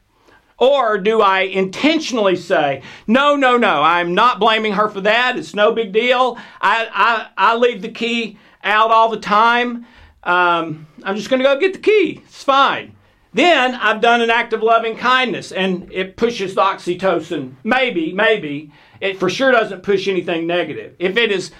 Or 0.59 0.97
do 0.97 1.21
I 1.21 1.41
intentionally 1.41 2.37
say, 2.37 2.83
no, 3.07 3.37
no, 3.37 3.59
no, 3.59 3.83
I'm 3.83 4.15
not 4.15 4.41
blaming 4.41 4.73
her 4.73 4.89
for 4.89 5.03
that. 5.03 5.37
It's 5.37 5.55
no 5.55 5.73
big 5.73 5.93
deal. 5.93 6.39
I, 6.61 6.89
I, 6.93 7.51
I 7.53 7.57
leave 7.57 7.83
the 7.83 7.91
key 7.91 8.39
out 8.65 8.91
all 8.91 9.11
the 9.11 9.21
time. 9.21 9.87
Um, 10.23 10.87
I'm 11.03 11.17
just 11.17 11.29
going 11.29 11.41
to 11.41 11.45
go 11.45 11.61
get 11.61 11.75
the 11.75 11.79
key. 11.79 12.23
It's 12.25 12.43
fine. 12.43 12.97
Then 13.35 13.75
I've 13.75 14.01
done 14.01 14.23
an 14.23 14.31
act 14.31 14.55
of 14.55 14.63
loving 14.63 14.97
kindness 14.97 15.53
and 15.53 15.93
it 15.93 16.17
pushes 16.17 16.55
the 16.55 16.63
oxytocin. 16.63 17.57
Maybe, 17.63 18.15
maybe. 18.15 18.73
It 18.99 19.21
for 19.21 19.29
sure 19.29 19.53
doesn't 19.53 19.83
push 19.83 20.09
anything 20.09 20.47
negative. 20.47 20.97
If 20.99 21.19
it 21.19 21.31
is, 21.31 21.51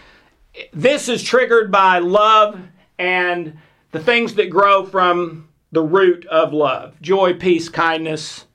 this 0.73 1.11
is 1.11 1.23
triggered 1.23 1.71
by 1.71 1.99
love 1.99 2.59
and 2.99 3.59
the 3.91 4.01
things 4.01 4.35
that 4.35 4.49
grow 4.49 4.87
from 4.87 5.51
the 5.71 5.83
root 5.83 6.25
of 6.27 6.55
love 6.55 6.99
joy, 7.03 7.35
peace, 7.35 7.69
kindness, 7.69 8.47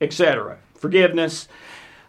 etc., 0.00 0.58
forgiveness. 0.74 1.48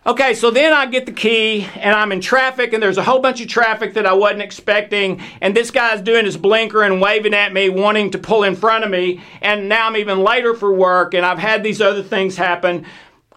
Okay, 0.06 0.34
so 0.34 0.50
then 0.50 0.72
I 0.72 0.86
get 0.86 1.06
the 1.06 1.12
key 1.12 1.68
and 1.76 1.94
I'm 1.94 2.12
in 2.12 2.22
traffic 2.22 2.72
and 2.72 2.82
there's 2.82 2.98
a 2.98 3.04
whole 3.04 3.20
bunch 3.20 3.42
of 3.42 3.50
traffic 3.50 3.94
that 3.96 4.06
I 4.06 4.14
wasn't 4.14 4.42
expecting 4.42 5.22
and 5.42 5.56
this 5.56 5.72
guy's 5.72 6.02
doing 6.02 6.24
his 6.24 6.38
blinker 6.38 6.84
and 6.84 7.02
waving 7.02 7.34
at 7.34 7.52
me 7.52 7.70
wanting 7.70 8.12
to 8.12 8.18
pull 8.18 8.44
in 8.44 8.56
front 8.56 8.86
of 8.86 8.90
me 8.90 9.22
and 9.42 9.68
now 9.68 9.88
I'm 9.88 9.98
even 9.98 10.20
later 10.24 10.56
for 10.56 10.74
work 10.74 11.14
and 11.14 11.26
I've 11.26 11.38
had 11.38 11.64
these 11.64 11.82
other 11.82 12.02
things 12.02 12.38
happen. 12.38 12.86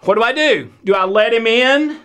What 0.02 0.14
do 0.14 0.22
I 0.22 0.32
do? 0.32 0.72
Do 0.84 0.94
I 0.94 1.04
let 1.04 1.34
him 1.34 1.48
in 1.48 2.00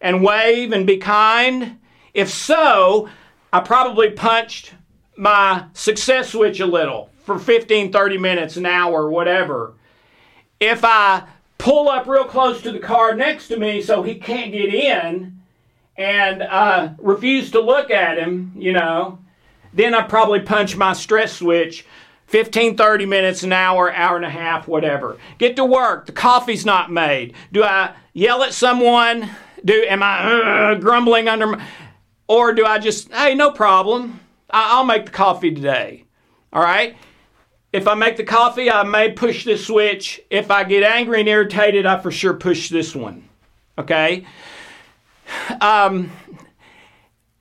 and 0.00 0.22
wave 0.22 0.72
and 0.72 0.86
be 0.86 0.98
kind? 0.98 1.78
If 2.14 2.30
so, 2.30 3.08
I 3.52 3.60
probably 3.60 4.10
punched 4.10 4.72
my 5.16 5.66
success 5.72 6.30
switch 6.30 6.60
a 6.60 6.66
little 6.66 7.10
for 7.24 7.40
15, 7.40 7.90
30 7.90 8.18
minutes, 8.18 8.56
an 8.56 8.66
hour, 8.66 9.10
whatever. 9.10 9.74
If 10.60 10.84
I 10.84 11.24
pull 11.58 11.88
up 11.88 12.06
real 12.06 12.24
close 12.24 12.62
to 12.62 12.72
the 12.72 12.78
car 12.78 13.14
next 13.14 13.48
to 13.48 13.56
me 13.56 13.82
so 13.82 14.02
he 14.02 14.14
can't 14.14 14.52
get 14.52 14.72
in 14.72 15.40
and 15.96 16.42
uh, 16.42 16.90
refuse 16.98 17.50
to 17.52 17.60
look 17.60 17.90
at 17.90 18.18
him, 18.18 18.52
you 18.56 18.72
know, 18.72 19.18
then 19.72 19.94
I 19.94 20.02
probably 20.02 20.40
punch 20.40 20.76
my 20.76 20.92
stress 20.92 21.34
switch 21.34 21.86
15, 22.26 22.76
30 22.76 23.06
minutes, 23.06 23.42
an 23.42 23.52
hour, 23.52 23.92
hour 23.92 24.16
and 24.16 24.24
a 24.24 24.30
half, 24.30 24.66
whatever. 24.66 25.16
Get 25.38 25.56
to 25.56 25.64
work. 25.64 26.06
The 26.06 26.12
coffee's 26.12 26.66
not 26.66 26.90
made. 26.90 27.34
Do 27.52 27.62
I 27.62 27.94
yell 28.12 28.42
at 28.42 28.52
someone? 28.52 29.30
Do 29.64 29.84
am 29.88 30.02
I 30.02 30.72
uh, 30.72 30.74
grumbling 30.74 31.28
under 31.28 31.46
my, 31.46 31.66
or 32.26 32.52
do 32.52 32.64
I 32.64 32.78
just, 32.78 33.12
hey, 33.12 33.34
no 33.34 33.50
problem. 33.50 34.20
I'll 34.50 34.84
make 34.84 35.06
the 35.06 35.12
coffee 35.12 35.54
today. 35.54 36.04
All 36.52 36.62
right? 36.62 36.96
If 37.76 37.86
I 37.86 37.92
make 37.92 38.16
the 38.16 38.24
coffee, 38.24 38.70
I 38.70 38.84
may 38.84 39.12
push 39.12 39.44
this 39.44 39.66
switch. 39.66 40.18
If 40.30 40.50
I 40.50 40.64
get 40.64 40.82
angry 40.82 41.20
and 41.20 41.28
irritated, 41.28 41.84
I 41.84 41.98
for 41.98 42.10
sure 42.10 42.32
push 42.32 42.70
this 42.70 42.94
one. 42.94 43.28
Okay? 43.76 44.24
Um, 45.60 46.10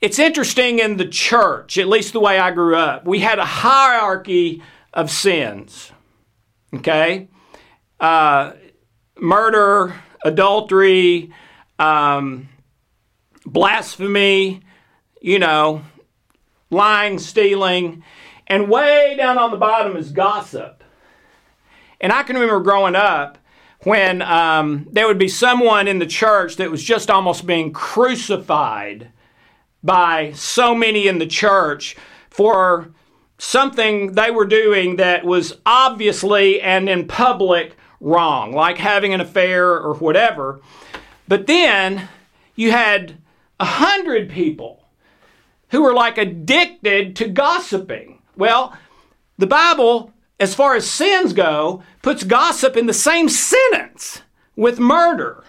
it's 0.01 0.19
interesting 0.19 0.79
in 0.79 0.97
the 0.97 1.07
church, 1.07 1.77
at 1.77 1.87
least 1.87 2.11
the 2.11 2.19
way 2.19 2.37
I 2.37 2.51
grew 2.51 2.75
up, 2.75 3.05
we 3.05 3.19
had 3.19 3.39
a 3.39 3.45
hierarchy 3.45 4.61
of 4.93 5.09
sins. 5.09 5.93
Okay? 6.73 7.29
Uh, 7.97 8.51
murder, 9.17 9.95
adultery, 10.25 11.31
um, 11.79 12.49
blasphemy, 13.45 14.59
you 15.21 15.39
know, 15.39 15.81
lying, 16.69 17.19
stealing. 17.19 18.03
And 18.47 18.69
way 18.69 19.15
down 19.17 19.37
on 19.37 19.51
the 19.51 19.57
bottom 19.57 19.97
is 19.97 20.11
gossip. 20.11 20.83
And 21.99 22.11
I 22.11 22.23
can 22.23 22.35
remember 22.35 22.59
growing 22.59 22.95
up 22.95 23.37
when 23.83 24.21
um, 24.21 24.87
there 24.91 25.07
would 25.07 25.17
be 25.17 25.27
someone 25.27 25.87
in 25.87 25.99
the 25.99 26.05
church 26.05 26.57
that 26.57 26.71
was 26.71 26.83
just 26.83 27.09
almost 27.09 27.45
being 27.45 27.71
crucified 27.71 29.11
by 29.83 30.31
so 30.33 30.73
many 30.73 31.07
in 31.07 31.19
the 31.19 31.27
church 31.27 31.95
for 32.29 32.91
something 33.37 34.13
they 34.13 34.31
were 34.31 34.45
doing 34.45 34.95
that 34.95 35.23
was 35.25 35.57
obviously 35.65 36.61
and 36.61 36.89
in 36.89 37.07
public 37.07 37.75
wrong, 37.99 38.51
like 38.53 38.77
having 38.77 39.13
an 39.13 39.21
affair 39.21 39.79
or 39.79 39.93
whatever. 39.95 40.59
But 41.27 41.47
then 41.47 42.09
you 42.55 42.71
had 42.71 43.17
a 43.59 43.65
hundred 43.65 44.29
people 44.29 44.87
who 45.69 45.81
were 45.81 45.93
like 45.93 46.17
addicted 46.17 47.15
to 47.17 47.27
gossiping. 47.27 48.14
Well, 48.37 48.77
the 49.37 49.47
Bible, 49.47 50.11
as 50.39 50.55
far 50.55 50.75
as 50.75 50.89
sins 50.89 51.33
go, 51.33 51.83
puts 52.01 52.23
gossip 52.23 52.77
in 52.77 52.87
the 52.87 52.93
same 52.93 53.29
sentence 53.29 54.21
with 54.55 54.79
murder. 54.79 55.43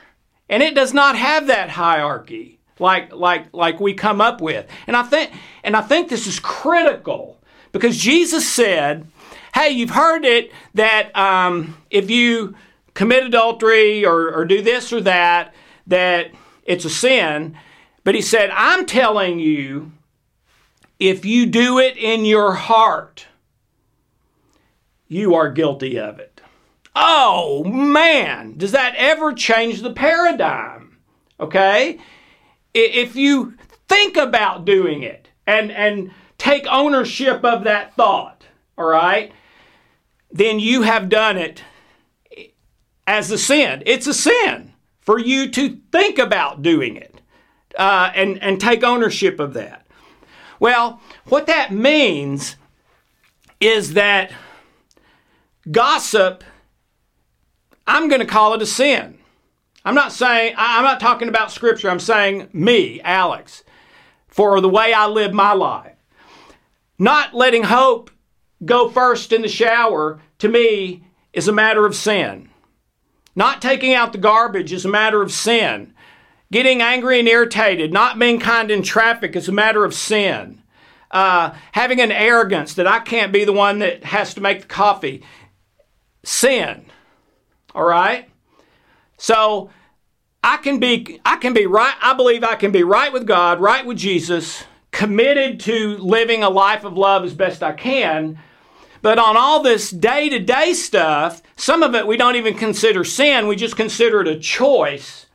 And 0.49 0.63
it 0.63 0.75
does 0.75 0.95
not 0.95 1.17
have 1.17 1.47
that 1.49 1.71
hierarchy 1.71 2.57
like 2.79 3.13
like 3.13 3.53
like 3.53 3.81
we 3.81 3.95
come 3.95 4.21
up 4.21 4.41
with. 4.41 4.67
And 4.87 4.97
I 4.97 5.03
think 5.03 5.33
and 5.65 5.77
I 5.77 5.83
think 5.83 6.09
this 6.09 6.27
is 6.27 6.41
critical 6.41 7.41
because 7.73 7.97
Jesus 7.97 8.49
said, 8.49 9.07
"Hey, 9.55 9.71
you've 9.71 9.91
heard 9.91 10.25
it 10.25 10.53
that 10.75 11.17
um, 11.17 11.77
if 11.91 12.11
you 12.11 12.55
commit 12.95 13.25
adultery 13.25 14.05
or, 14.05 14.33
or 14.33 14.45
do 14.45 14.63
this 14.63 14.93
or 14.93 15.01
that, 15.03 15.55
that 15.87 16.33
it's 16.65 16.85
a 16.85 16.91
sin." 16.91 17.57
But 18.05 18.15
he 18.15 18.23
said, 18.23 18.51
"I'm 18.53 18.87
telling 18.87 19.39
you 19.39 19.93
if 20.99 21.25
you 21.25 21.47
do 21.47 21.79
it 21.79 21.97
in 21.97 22.25
your 22.25 22.53
heart, 22.55 23.27
you 25.09 25.35
are 25.35 25.51
guilty 25.51 25.99
of 25.99 26.19
it. 26.19 26.41
Oh 26.95 27.63
man, 27.65 28.57
does 28.57 28.73
that 28.73 28.95
ever 28.97 29.33
change 29.35 29.83
the 29.83 29.93
paradigm? 29.93 30.99
Okay? 31.39 31.99
If 32.73 33.17
you 33.17 33.55
think 33.89 34.17
about 34.17 34.65
doing 34.65 35.03
it 35.03 35.29
and, 35.47 35.71
and 35.71 36.11
take 36.39 36.67
ownership 36.67 37.45
of 37.45 37.65
that 37.65 37.95
thought, 37.95 38.45
all 38.79 38.87
right, 38.87 39.33
then 40.31 40.59
you 40.59 40.83
have 40.83 41.09
done 41.09 41.37
it 41.37 41.63
as 43.07 43.31
a 43.31 43.39
sin. 43.39 43.83
It's 43.87 44.07
a 44.07 44.15
sin 44.15 44.73
for 45.01 45.19
you 45.19 45.51
to 45.51 45.79
think 45.93 46.19
about 46.19 46.63
doing 46.63 46.97
it 46.97 47.21
uh, 47.79 48.11
and, 48.15 48.43
and 48.43 48.61
take 48.61 48.83
ownership 48.83 49.39
of 49.39 49.55
that. 49.55 49.86
Well, 50.61 51.01
what 51.27 51.47
that 51.47 51.73
means 51.73 52.57
is 53.61 53.95
that 53.95 54.33
gossip, 55.71 56.45
I'm 57.87 58.09
going 58.09 58.21
to 58.21 58.27
call 58.27 58.55
it 58.55 58.63
a 58.63 58.67
sin. 58.67 59.19
I'm 59.85 59.95
not 59.95 60.13
saying, 60.13 60.55
I'm 60.57 60.85
not 60.85 61.01
talking 61.01 61.29
about 61.29 61.53
scripture. 61.53 61.89
I'm 61.89 62.01
saying 62.01 62.49
me, 62.53 63.01
Alex, 63.03 63.63
for 64.27 64.61
the 64.61 64.69
way 64.69 64.93
I 64.93 65.07
live 65.07 65.33
my 65.33 65.53
life. 65.53 65.93
Not 66.99 67.35
letting 67.35 67.65
hope 67.65 68.11
go 68.65 68.89
first 68.89 69.33
in 69.33 69.43
the 69.43 69.49
shower, 69.49 70.21
to 70.39 70.49
me, 70.49 71.05
is 71.33 71.47
a 71.47 71.53
matter 71.53 71.87
of 71.87 71.95
sin. 71.95 72.49
Not 73.35 73.61
taking 73.61 73.93
out 73.93 74.13
the 74.13 74.19
garbage 74.19 74.73
is 74.73 74.85
a 74.85 74.89
matter 74.89 75.21
of 75.23 75.31
sin. 75.31 75.93
Getting 76.53 76.81
angry 76.81 77.19
and 77.19 77.29
irritated, 77.29 77.93
not 77.93 78.19
being 78.19 78.39
kind 78.39 78.71
in 78.71 78.83
traffic 78.83 79.35
is 79.35 79.49
a 79.49 79.53
matter 79.53 79.85
of 79.85 79.95
sin. 79.95 80.63
Uh, 81.11 81.55
having 81.73 82.01
an 82.01 82.13
arrogance 82.13 82.75
that 82.75 82.87
I 82.87 83.01
can't 83.01 83.33
be 83.33 83.45
the 83.45 83.53
one 83.53 83.81
that 83.81 84.05
has 84.05 84.35
to 84.35 84.41
make 84.41 84.63
the 84.63 84.67
coffee, 84.67 85.23
sin. 86.23 86.87
All 87.75 87.85
right? 87.85 88.29
So 89.19 89.71
I 90.45 90.59
can 90.59 90.79
be 90.79 91.21
I 91.25 91.37
can 91.37 91.53
be 91.53 91.67
right 91.67 91.95
I 92.01 92.15
believe 92.15 92.45
I 92.45 92.55
can 92.55 92.71
be 92.71 92.85
right 92.85 93.13
with 93.13 93.27
God, 93.27 93.61
right 93.61 93.85
with 93.85 93.97
Jesus, 93.97 94.65
committed 94.93 95.59
to 95.61 95.97
living 95.99 96.43
a 96.43 96.51
life 96.51 96.85
of 96.85 96.97
love 96.97 97.25
as 97.25 97.35
best 97.35 97.63
I 97.63 97.73
can. 97.73 98.39
But 99.03 99.19
on 99.19 99.37
all 99.37 99.63
this 99.63 99.91
day 99.91 100.29
to 100.29 100.39
day 100.39 100.75
stuff, 100.75 101.43
some 101.57 101.83
of 101.83 101.95
it 101.95 102.07
we 102.07 102.17
don't 102.17 102.37
even 102.37 102.55
consider 102.55 103.05
sin, 103.05 103.49
we 103.49 103.57
just 103.57 103.77
consider 103.77 104.21
it 104.21 104.29
a 104.29 104.39
choice 104.39 105.26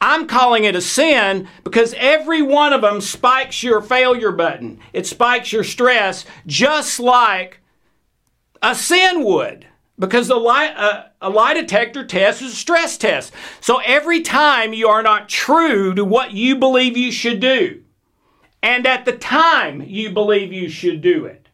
I'm 0.00 0.26
calling 0.26 0.64
it 0.64 0.74
a 0.74 0.80
sin 0.80 1.46
because 1.62 1.94
every 1.98 2.40
one 2.40 2.72
of 2.72 2.80
them 2.80 3.00
spikes 3.02 3.62
your 3.62 3.82
failure 3.82 4.32
button. 4.32 4.80
It 4.94 5.06
spikes 5.06 5.52
your 5.52 5.64
stress 5.64 6.24
just 6.46 6.98
like 6.98 7.60
a 8.62 8.74
sin 8.74 9.24
would 9.24 9.66
because 9.98 10.30
a 10.30 10.36
lie, 10.36 11.04
a 11.20 11.28
lie 11.28 11.52
detector 11.52 12.04
test 12.06 12.40
is 12.40 12.54
a 12.54 12.56
stress 12.56 12.96
test. 12.96 13.32
So 13.60 13.78
every 13.84 14.22
time 14.22 14.72
you 14.72 14.88
are 14.88 15.02
not 15.02 15.28
true 15.28 15.94
to 15.94 16.04
what 16.04 16.32
you 16.32 16.56
believe 16.56 16.96
you 16.96 17.12
should 17.12 17.40
do, 17.40 17.82
and 18.62 18.86
at 18.86 19.04
the 19.04 19.12
time 19.12 19.82
you 19.82 20.10
believe 20.10 20.50
you 20.50 20.70
should 20.70 21.02
do 21.02 21.26
it, 21.26 21.48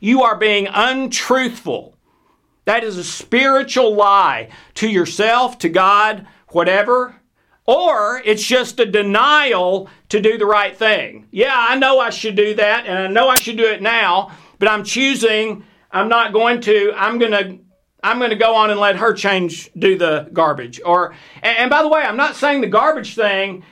you 0.00 0.22
are 0.22 0.36
being 0.36 0.66
untruthful. 0.66 1.96
That 2.64 2.82
is 2.82 2.96
a 2.96 3.04
spiritual 3.04 3.94
lie 3.94 4.48
to 4.74 4.88
yourself, 4.88 5.58
to 5.58 5.68
God, 5.68 6.26
whatever 6.48 7.21
or 7.66 8.20
it's 8.24 8.44
just 8.44 8.80
a 8.80 8.86
denial 8.86 9.88
to 10.08 10.20
do 10.20 10.38
the 10.38 10.46
right 10.46 10.76
thing. 10.76 11.28
Yeah, 11.30 11.54
I 11.54 11.76
know 11.76 12.00
I 12.00 12.10
should 12.10 12.34
do 12.34 12.54
that 12.54 12.86
and 12.86 12.98
I 12.98 13.06
know 13.06 13.28
I 13.28 13.36
should 13.36 13.56
do 13.56 13.66
it 13.66 13.82
now, 13.82 14.32
but 14.58 14.68
I'm 14.68 14.84
choosing 14.84 15.64
I'm 15.90 16.08
not 16.08 16.32
going 16.32 16.60
to 16.62 16.92
I'm 16.96 17.18
going 17.18 17.32
to 17.32 17.58
I'm 18.02 18.18
going 18.18 18.30
to 18.30 18.36
go 18.36 18.54
on 18.56 18.70
and 18.70 18.80
let 18.80 18.96
her 18.96 19.12
change 19.14 19.70
do 19.78 19.96
the 19.96 20.28
garbage. 20.32 20.80
Or 20.84 21.14
and, 21.42 21.70
by 21.70 21.82
the 21.82 21.88
way, 21.88 22.02
I'm 22.02 22.16
not 22.16 22.34
saying 22.34 22.60
the 22.60 22.66
garbage 22.66 23.14
thing 23.14 23.62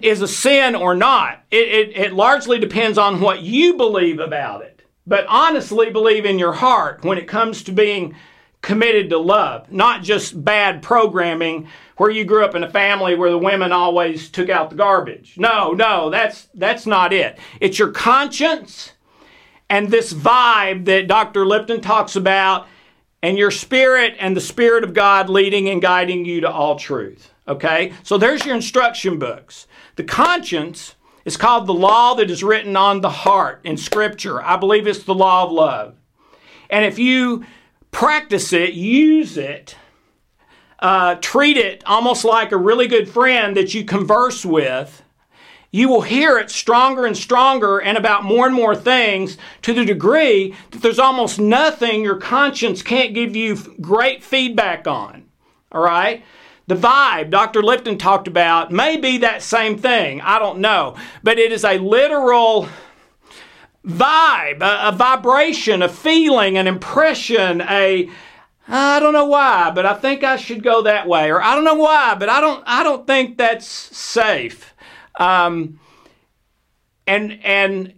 is 0.00 0.22
a 0.22 0.28
sin 0.28 0.76
or 0.76 0.94
not. 0.94 1.44
It, 1.50 1.68
it, 1.68 1.96
it 1.96 2.12
largely 2.12 2.60
depends 2.60 2.98
on 2.98 3.20
what 3.20 3.40
you 3.40 3.76
believe 3.76 4.20
about 4.20 4.62
it. 4.62 4.82
But 5.08 5.26
honestly 5.28 5.90
believe 5.90 6.24
in 6.24 6.38
your 6.38 6.52
heart 6.52 7.04
when 7.04 7.18
it 7.18 7.26
comes 7.26 7.64
to 7.64 7.72
being 7.72 8.14
committed 8.62 9.10
to 9.10 9.18
love, 9.18 9.70
not 9.70 10.02
just 10.02 10.44
bad 10.44 10.82
programming 10.82 11.68
where 11.96 12.10
you 12.10 12.24
grew 12.24 12.44
up 12.44 12.54
in 12.54 12.64
a 12.64 12.70
family 12.70 13.14
where 13.14 13.30
the 13.30 13.38
women 13.38 13.72
always 13.72 14.28
took 14.28 14.48
out 14.50 14.70
the 14.70 14.76
garbage. 14.76 15.34
No, 15.38 15.72
no, 15.72 16.10
that's 16.10 16.48
that's 16.54 16.86
not 16.86 17.12
it. 17.12 17.38
It's 17.60 17.78
your 17.78 17.90
conscience 17.90 18.92
and 19.68 19.90
this 19.90 20.12
vibe 20.12 20.84
that 20.84 21.08
Dr. 21.08 21.46
Lipton 21.46 21.80
talks 21.80 22.16
about 22.16 22.66
and 23.22 23.38
your 23.38 23.50
spirit 23.50 24.14
and 24.18 24.36
the 24.36 24.40
spirit 24.40 24.84
of 24.84 24.94
God 24.94 25.28
leading 25.28 25.68
and 25.68 25.82
guiding 25.82 26.24
you 26.24 26.42
to 26.42 26.50
all 26.50 26.76
truth. 26.76 27.32
Okay? 27.48 27.92
So 28.02 28.18
there's 28.18 28.44
your 28.44 28.54
instruction 28.54 29.18
books. 29.18 29.66
The 29.96 30.04
conscience 30.04 30.94
is 31.24 31.36
called 31.36 31.66
the 31.66 31.74
law 31.74 32.14
that 32.14 32.30
is 32.30 32.44
written 32.44 32.76
on 32.76 33.00
the 33.00 33.10
heart 33.10 33.60
in 33.64 33.76
Scripture. 33.76 34.42
I 34.42 34.56
believe 34.56 34.86
it's 34.86 35.02
the 35.02 35.14
law 35.14 35.44
of 35.44 35.50
love. 35.50 35.96
And 36.70 36.84
if 36.84 36.98
you 36.98 37.44
practice 37.96 38.52
it, 38.52 38.74
use 38.74 39.38
it, 39.38 39.74
uh, 40.80 41.14
treat 41.14 41.56
it 41.56 41.82
almost 41.86 42.26
like 42.26 42.52
a 42.52 42.56
really 42.56 42.86
good 42.86 43.08
friend 43.08 43.56
that 43.56 43.72
you 43.72 43.86
converse 43.86 44.44
with, 44.44 45.02
you 45.70 45.88
will 45.88 46.02
hear 46.02 46.36
it 46.36 46.50
stronger 46.50 47.06
and 47.06 47.16
stronger 47.16 47.78
and 47.78 47.96
about 47.96 48.22
more 48.22 48.44
and 48.44 48.54
more 48.54 48.76
things 48.76 49.38
to 49.62 49.72
the 49.72 49.82
degree 49.82 50.54
that 50.72 50.82
there's 50.82 50.98
almost 50.98 51.40
nothing 51.40 52.02
your 52.02 52.18
conscience 52.18 52.82
can't 52.82 53.14
give 53.14 53.34
you 53.34 53.56
great 53.80 54.22
feedback 54.22 54.86
on. 54.86 55.24
All 55.72 55.80
right? 55.80 56.22
The 56.66 56.74
vibe 56.74 57.30
Dr. 57.30 57.62
Lipton 57.62 57.96
talked 57.96 58.28
about 58.28 58.70
may 58.70 58.98
be 58.98 59.16
that 59.18 59.40
same 59.40 59.78
thing. 59.78 60.20
I 60.20 60.38
don't 60.38 60.58
know. 60.58 60.96
But 61.22 61.38
it 61.38 61.50
is 61.50 61.64
a 61.64 61.78
literal 61.78 62.68
vibe, 63.86 64.62
a, 64.62 64.88
a 64.88 64.92
vibration, 64.92 65.82
a 65.82 65.88
feeling, 65.88 66.58
an 66.58 66.66
impression, 66.66 67.60
a 67.62 68.10
I 68.68 68.98
don't 68.98 69.12
know 69.12 69.26
why, 69.26 69.70
but 69.70 69.86
I 69.86 69.94
think 69.94 70.24
I 70.24 70.36
should 70.36 70.62
go 70.62 70.82
that 70.82 71.06
way, 71.06 71.30
or 71.30 71.40
I 71.40 71.54
don't 71.54 71.64
know 71.64 71.74
why, 71.74 72.16
but 72.16 72.28
I 72.28 72.40
don't 72.40 72.64
I 72.66 72.82
don't 72.82 73.06
think 73.06 73.38
that's 73.38 73.66
safe. 73.66 74.74
Um, 75.20 75.78
and 77.06 77.38
and 77.44 77.94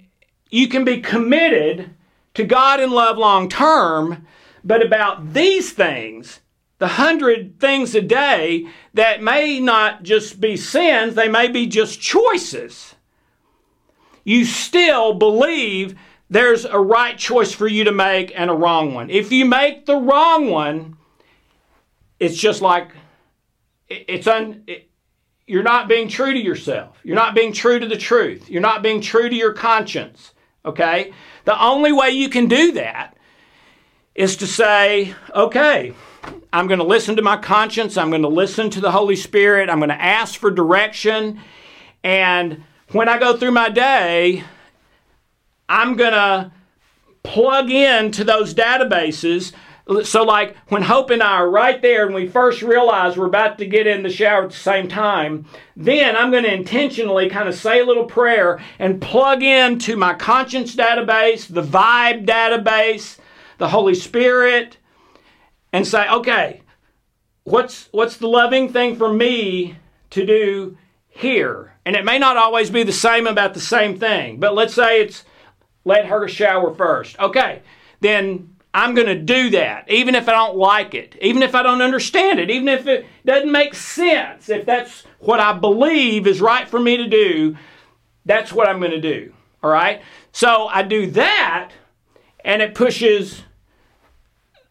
you 0.51 0.69
can 0.69 0.85
be 0.85 1.01
committed 1.01 1.91
to 2.35 2.45
God 2.45 2.81
in 2.81 2.91
love 2.91 3.17
long 3.17 3.49
term, 3.49 4.27
but 4.63 4.85
about 4.85 5.33
these 5.33 5.73
things, 5.73 6.41
the 6.79 6.89
hundred 6.89 7.59
things 7.59 7.95
a 7.95 8.03
day 8.03 8.69
that 8.93 9.23
may 9.23 9.61
not 9.61 10.03
just 10.03 10.39
be 10.39 10.57
sins, 10.57 11.15
they 11.15 11.29
may 11.29 11.49
be 11.49 11.67
just 11.67 11.99
choices. 11.99 12.95
You 14.29 14.45
still 14.45 15.15
believe 15.15 15.99
there's 16.29 16.67
a 16.67 16.79
right 16.79 17.17
choice 17.17 17.51
for 17.51 17.67
you 17.67 17.85
to 17.85 17.93
make 17.93 18.31
and 18.37 18.51
a 18.51 18.53
wrong 18.53 18.93
one. 18.93 19.09
If 19.09 19.33
you 19.33 19.47
make 19.47 19.87
the 19.87 19.97
wrong 19.97 20.51
one, 20.51 20.99
it's 22.21 22.37
just 22.37 22.61
like 22.61 22.91
it's 23.89 24.27
un. 24.27 24.65
It, 24.67 24.91
you're 25.47 25.63
not 25.63 25.89
being 25.89 26.09
true 26.09 26.35
to 26.35 26.39
yourself. 26.39 26.99
You're 27.03 27.17
not 27.17 27.35
being 27.35 27.55
true 27.55 27.79
to 27.79 27.87
the 27.87 27.97
truth. 27.97 28.51
You're 28.51 28.61
not 28.61 28.83
being 28.83 29.01
true 29.01 29.31
to 29.31 29.35
your 29.35 29.55
conscience. 29.55 30.35
Okay? 30.63 31.15
The 31.47 31.59
only 31.59 31.93
way 31.93 32.11
you 32.11 32.29
can 32.29 32.49
do 32.49 32.73
that 32.73 33.17
is 34.15 34.37
to 34.37 34.47
say, 34.47 35.15
okay, 35.35 35.95
I'm 36.53 36.67
going 36.67 36.81
to 36.81 36.85
listen 36.85 37.17
to 37.17 37.23
my 37.23 37.39
conscience. 37.39 37.97
I'm 37.97 38.11
going 38.11 38.21
to 38.21 38.29
listen 38.29 38.69
to 38.69 38.81
the 38.83 38.91
Holy 38.91 39.17
Spirit. 39.17 39.71
I'm 39.71 39.79
going 39.79 39.89
to 39.89 40.03
ask 40.03 40.39
for 40.39 40.51
direction. 40.51 41.41
And 42.05 42.65
when 42.93 43.09
I 43.09 43.19
go 43.19 43.37
through 43.37 43.53
my 43.53 43.69
day, 43.69 44.45
I'm 45.69 45.97
going 45.97 46.13
to 46.13 46.53
plug 47.23 47.71
into 47.71 48.25
those 48.25 48.55
databases. 48.55 49.53
So, 50.05 50.23
like 50.23 50.55
when 50.69 50.83
Hope 50.83 51.11
and 51.11 51.23
I 51.23 51.37
are 51.37 51.51
right 51.51 51.81
there 51.81 52.05
and 52.05 52.15
we 52.15 52.27
first 52.27 52.61
realize 52.61 53.17
we're 53.17 53.27
about 53.27 53.57
to 53.59 53.67
get 53.67 53.87
in 53.87 54.03
the 54.03 54.11
shower 54.11 54.45
at 54.45 54.51
the 54.51 54.57
same 54.57 54.87
time, 54.87 55.47
then 55.77 56.15
I'm 56.15 56.31
going 56.31 56.45
to 56.45 56.53
intentionally 56.53 57.31
kind 57.31 57.49
of 57.49 57.55
say 57.55 57.81
a 57.81 57.87
little 57.87 58.05
prayer 58.05 58.63
and 58.79 59.01
plug 59.01 59.43
into 59.43 59.97
my 59.97 60.13
conscience 60.13 60.77
database, 60.77 61.47
the 61.47 61.63
vibe 61.63 62.27
database, 62.27 63.17
the 63.57 63.69
Holy 63.69 63.95
Spirit, 63.95 64.77
and 65.73 65.87
say, 65.87 66.07
okay, 66.11 66.61
what's, 67.45 67.89
what's 67.91 68.19
the 68.19 68.29
loving 68.29 68.71
thing 68.71 68.95
for 68.95 69.11
me 69.11 69.77
to 70.11 70.27
do 70.27 70.77
here? 71.19 71.75
And 71.85 71.97
it 71.97 72.05
may 72.05 72.19
not 72.19 72.37
always 72.37 72.71
be 72.71 72.83
the 72.83 72.93
same 72.93 73.27
about 73.27 73.55
the 73.55 73.61
same 73.61 73.99
thing, 73.99 74.39
but 74.39 74.55
let's 74.55 74.75
say 74.75 75.01
it's 75.01 75.25
let 75.85 76.07
her 76.07 76.29
shower 76.29 76.75
first. 76.75 77.19
Okay, 77.19 77.63
then 78.01 78.55
I'm 78.75 78.95
going 78.95 79.07
to 79.07 79.19
do 79.19 79.51
that, 79.51 79.91
even 79.91 80.15
if 80.15 80.29
I 80.29 80.33
don't 80.33 80.57
like 80.57 80.95
it, 80.95 81.17
even 81.21 81.43
if 81.43 81.55
I 81.55 81.63
don't 81.63 81.83
understand 81.83 82.39
it, 82.39 82.51
even 82.51 82.69
if 82.69 82.87
it 82.87 83.07
doesn't 83.25 83.51
make 83.51 83.75
sense. 83.75 84.49
If 84.49 84.67
that's 84.67 85.05
what 85.19 85.41
I 85.41 85.53
believe 85.55 86.27
is 86.27 86.41
right 86.41 86.69
for 86.69 86.79
me 86.79 86.99
to 86.99 87.09
do, 87.09 87.57
that's 88.25 88.53
what 88.53 88.69
I'm 88.69 88.79
going 88.79 88.93
to 88.93 89.01
do. 89.01 89.33
All 89.63 89.71
right? 89.71 90.03
So 90.33 90.69
I 90.69 90.83
do 90.83 91.11
that, 91.13 91.73
and 92.45 92.61
it 92.61 92.75
pushes 92.75 93.43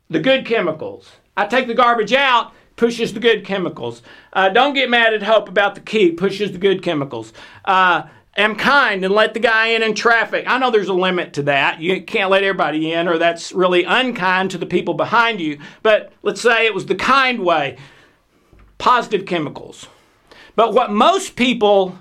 the 0.09 0.19
good 0.19 0.45
chemicals. 0.45 1.11
I 1.35 1.47
take 1.47 1.67
the 1.67 1.73
garbage 1.73 2.13
out, 2.13 2.53
pushes 2.77 3.13
the 3.13 3.19
good 3.19 3.43
chemicals. 3.43 4.01
Uh, 4.31 4.47
don't 4.47 4.73
get 4.73 4.89
mad 4.89 5.13
at 5.13 5.23
Hope 5.23 5.49
about 5.49 5.75
the 5.75 5.81
key, 5.81 6.11
pushes 6.11 6.53
the 6.53 6.57
good 6.57 6.81
chemicals. 6.81 7.33
Uh, 7.65 8.03
am 8.37 8.55
kind 8.55 9.03
and 9.03 9.13
let 9.13 9.33
the 9.33 9.39
guy 9.39 9.67
in 9.67 9.83
in 9.83 9.93
traffic. 9.95 10.45
I 10.47 10.57
know 10.57 10.71
there's 10.71 10.87
a 10.87 10.93
limit 10.93 11.33
to 11.33 11.43
that. 11.43 11.81
You 11.81 12.01
can't 12.03 12.29
let 12.29 12.43
everybody 12.43 12.93
in, 12.93 13.07
or 13.07 13.17
that's 13.17 13.51
really 13.51 13.83
unkind 13.83 14.51
to 14.51 14.57
the 14.57 14.65
people 14.65 14.93
behind 14.93 15.41
you. 15.41 15.59
But 15.83 16.13
let's 16.21 16.39
say 16.39 16.65
it 16.65 16.73
was 16.73 16.85
the 16.85 16.95
kind 16.95 17.43
way 17.43 17.77
positive 18.77 19.25
chemicals. 19.25 19.87
But 20.55 20.73
what 20.73 20.91
most 20.91 21.35
people 21.35 21.97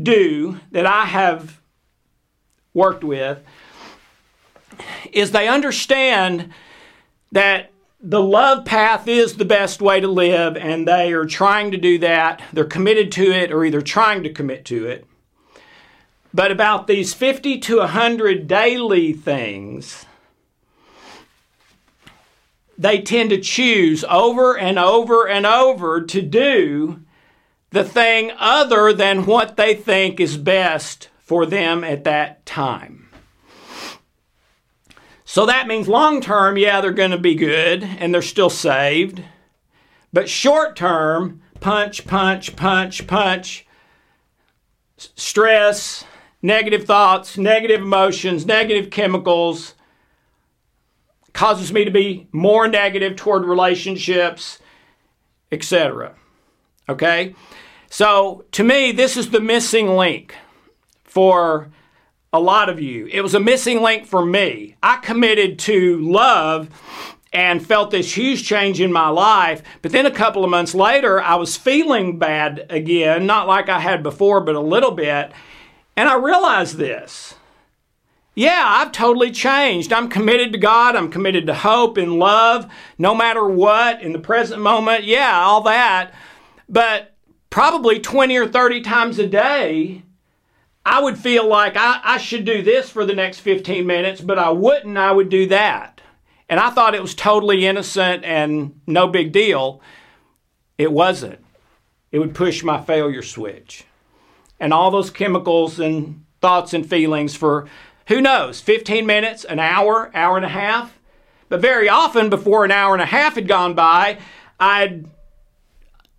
do 0.00 0.60
that 0.70 0.86
I 0.86 1.04
have 1.06 1.60
worked 2.72 3.02
with 3.02 3.42
is 5.12 5.32
they 5.32 5.48
understand 5.48 6.52
that 7.32 7.72
the 8.00 8.22
love 8.22 8.64
path 8.64 9.08
is 9.08 9.34
the 9.34 9.44
best 9.44 9.82
way 9.82 10.00
to 10.00 10.08
live, 10.08 10.56
and 10.56 10.86
they 10.86 11.12
are 11.12 11.26
trying 11.26 11.72
to 11.72 11.76
do 11.76 11.98
that. 11.98 12.42
They're 12.52 12.64
committed 12.64 13.10
to 13.12 13.32
it, 13.32 13.50
or 13.50 13.64
either 13.64 13.80
trying 13.80 14.22
to 14.22 14.32
commit 14.32 14.64
to 14.66 14.86
it. 14.86 15.06
But 16.32 16.52
about 16.52 16.86
these 16.86 17.14
50 17.14 17.58
to 17.60 17.78
100 17.78 18.46
daily 18.46 19.12
things, 19.12 20.06
they 22.76 23.00
tend 23.00 23.30
to 23.30 23.40
choose 23.40 24.04
over 24.04 24.56
and 24.56 24.78
over 24.78 25.26
and 25.26 25.44
over 25.44 26.00
to 26.02 26.22
do 26.22 27.00
the 27.70 27.84
thing 27.84 28.30
other 28.38 28.92
than 28.92 29.26
what 29.26 29.56
they 29.56 29.74
think 29.74 30.20
is 30.20 30.36
best 30.36 31.08
for 31.18 31.44
them 31.44 31.82
at 31.82 32.04
that 32.04 32.46
time. 32.46 33.07
So 35.28 35.44
that 35.44 35.66
means 35.66 35.88
long 35.88 36.22
term, 36.22 36.56
yeah, 36.56 36.80
they're 36.80 36.90
going 36.90 37.10
to 37.10 37.18
be 37.18 37.34
good 37.34 37.84
and 37.84 38.14
they're 38.14 38.22
still 38.22 38.48
saved. 38.48 39.22
But 40.10 40.26
short 40.26 40.74
term, 40.74 41.42
punch, 41.60 42.06
punch, 42.06 42.56
punch, 42.56 43.06
punch, 43.06 43.66
stress, 44.96 46.06
negative 46.40 46.84
thoughts, 46.86 47.36
negative 47.36 47.82
emotions, 47.82 48.46
negative 48.46 48.90
chemicals, 48.90 49.74
causes 51.34 51.74
me 51.74 51.84
to 51.84 51.90
be 51.90 52.26
more 52.32 52.66
negative 52.66 53.14
toward 53.14 53.44
relationships, 53.44 54.60
etc. 55.52 56.14
Okay? 56.88 57.34
So, 57.90 58.46
to 58.52 58.64
me, 58.64 58.92
this 58.92 59.18
is 59.18 59.28
the 59.28 59.40
missing 59.40 59.88
link 59.88 60.34
for 61.04 61.68
a 62.32 62.40
lot 62.40 62.68
of 62.68 62.80
you. 62.80 63.06
It 63.10 63.22
was 63.22 63.34
a 63.34 63.40
missing 63.40 63.82
link 63.82 64.06
for 64.06 64.24
me. 64.24 64.76
I 64.82 64.96
committed 64.96 65.58
to 65.60 65.98
love 66.00 66.68
and 67.32 67.64
felt 67.64 67.90
this 67.90 68.16
huge 68.16 68.46
change 68.46 68.80
in 68.80 68.92
my 68.92 69.08
life. 69.08 69.62
But 69.82 69.92
then 69.92 70.06
a 70.06 70.10
couple 70.10 70.44
of 70.44 70.50
months 70.50 70.74
later, 70.74 71.20
I 71.20 71.36
was 71.36 71.56
feeling 71.56 72.18
bad 72.18 72.66
again, 72.70 73.26
not 73.26 73.46
like 73.46 73.68
I 73.68 73.80
had 73.80 74.02
before, 74.02 74.40
but 74.40 74.54
a 74.54 74.60
little 74.60 74.92
bit. 74.92 75.32
And 75.96 76.08
I 76.08 76.16
realized 76.16 76.76
this. 76.76 77.34
Yeah, 78.34 78.62
I've 78.64 78.92
totally 78.92 79.32
changed. 79.32 79.92
I'm 79.92 80.08
committed 80.08 80.52
to 80.52 80.58
God. 80.58 80.94
I'm 80.94 81.10
committed 81.10 81.46
to 81.48 81.54
hope 81.54 81.96
and 81.96 82.20
love, 82.20 82.70
no 82.96 83.14
matter 83.14 83.44
what, 83.44 84.00
in 84.00 84.12
the 84.12 84.20
present 84.20 84.62
moment. 84.62 85.04
Yeah, 85.04 85.40
all 85.40 85.62
that. 85.62 86.14
But 86.68 87.16
probably 87.50 87.98
20 87.98 88.36
or 88.36 88.46
30 88.46 88.82
times 88.82 89.18
a 89.18 89.26
day, 89.26 90.04
I 90.90 91.00
would 91.00 91.18
feel 91.18 91.46
like 91.46 91.76
I, 91.76 92.00
I 92.02 92.16
should 92.16 92.46
do 92.46 92.62
this 92.62 92.88
for 92.88 93.04
the 93.04 93.14
next 93.14 93.40
15 93.40 93.86
minutes, 93.86 94.22
but 94.22 94.38
I 94.38 94.48
wouldn't. 94.48 94.96
I 94.96 95.12
would 95.12 95.28
do 95.28 95.46
that. 95.48 96.00
And 96.48 96.58
I 96.58 96.70
thought 96.70 96.94
it 96.94 97.02
was 97.02 97.14
totally 97.14 97.66
innocent 97.66 98.24
and 98.24 98.80
no 98.86 99.06
big 99.06 99.30
deal. 99.30 99.82
It 100.78 100.90
wasn't. 100.90 101.44
It 102.10 102.20
would 102.20 102.34
push 102.34 102.64
my 102.64 102.80
failure 102.80 103.20
switch 103.20 103.84
and 104.58 104.72
all 104.72 104.90
those 104.90 105.10
chemicals 105.10 105.78
and 105.78 106.24
thoughts 106.40 106.72
and 106.72 106.88
feelings 106.88 107.36
for 107.36 107.68
who 108.06 108.22
knows, 108.22 108.62
15 108.62 109.04
minutes, 109.04 109.44
an 109.44 109.58
hour, 109.58 110.10
hour 110.14 110.38
and 110.38 110.46
a 110.46 110.48
half. 110.48 110.98
But 111.50 111.60
very 111.60 111.90
often, 111.90 112.30
before 112.30 112.64
an 112.64 112.70
hour 112.70 112.94
and 112.94 113.02
a 113.02 113.06
half 113.06 113.34
had 113.34 113.46
gone 113.46 113.74
by, 113.74 114.20
I'd 114.58 115.04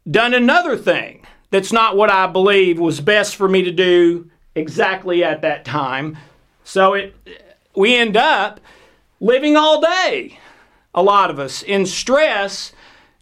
done 0.10 0.36
another 0.36 0.78
thing 0.78 1.26
that's 1.50 1.74
not 1.74 1.98
what 1.98 2.12
I 2.12 2.28
believe 2.28 2.78
was 2.78 3.02
best 3.02 3.36
for 3.36 3.50
me 3.50 3.64
to 3.64 3.72
do 3.72 4.30
exactly 4.60 5.24
at 5.24 5.42
that 5.42 5.66
time. 5.66 6.18
So 6.64 6.94
it, 6.94 7.16
we 7.76 7.96
end 7.96 8.16
up 8.16 8.60
living 9.20 9.56
all 9.58 9.82
day, 9.82 10.40
a 10.94 11.02
lot 11.02 11.32
of 11.32 11.40
us, 11.40 11.64
in 11.64 11.86
stress, 11.86 12.72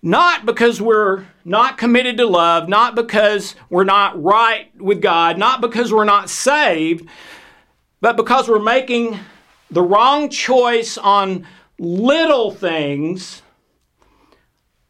not 0.01 0.45
because 0.45 0.81
we're 0.81 1.25
not 1.45 1.77
committed 1.77 2.17
to 2.17 2.25
love, 2.25 2.67
not 2.67 2.95
because 2.95 3.55
we're 3.69 3.83
not 3.83 4.21
right 4.21 4.69
with 4.79 5.01
God, 5.01 5.37
not 5.37 5.61
because 5.61 5.93
we're 5.93 6.03
not 6.03 6.29
saved, 6.29 7.07
but 8.01 8.17
because 8.17 8.47
we're 8.47 8.59
making 8.59 9.19
the 9.71 9.81
wrong 9.81 10.29
choice 10.29 10.97
on 10.97 11.45
little 11.79 12.51
things 12.51 13.41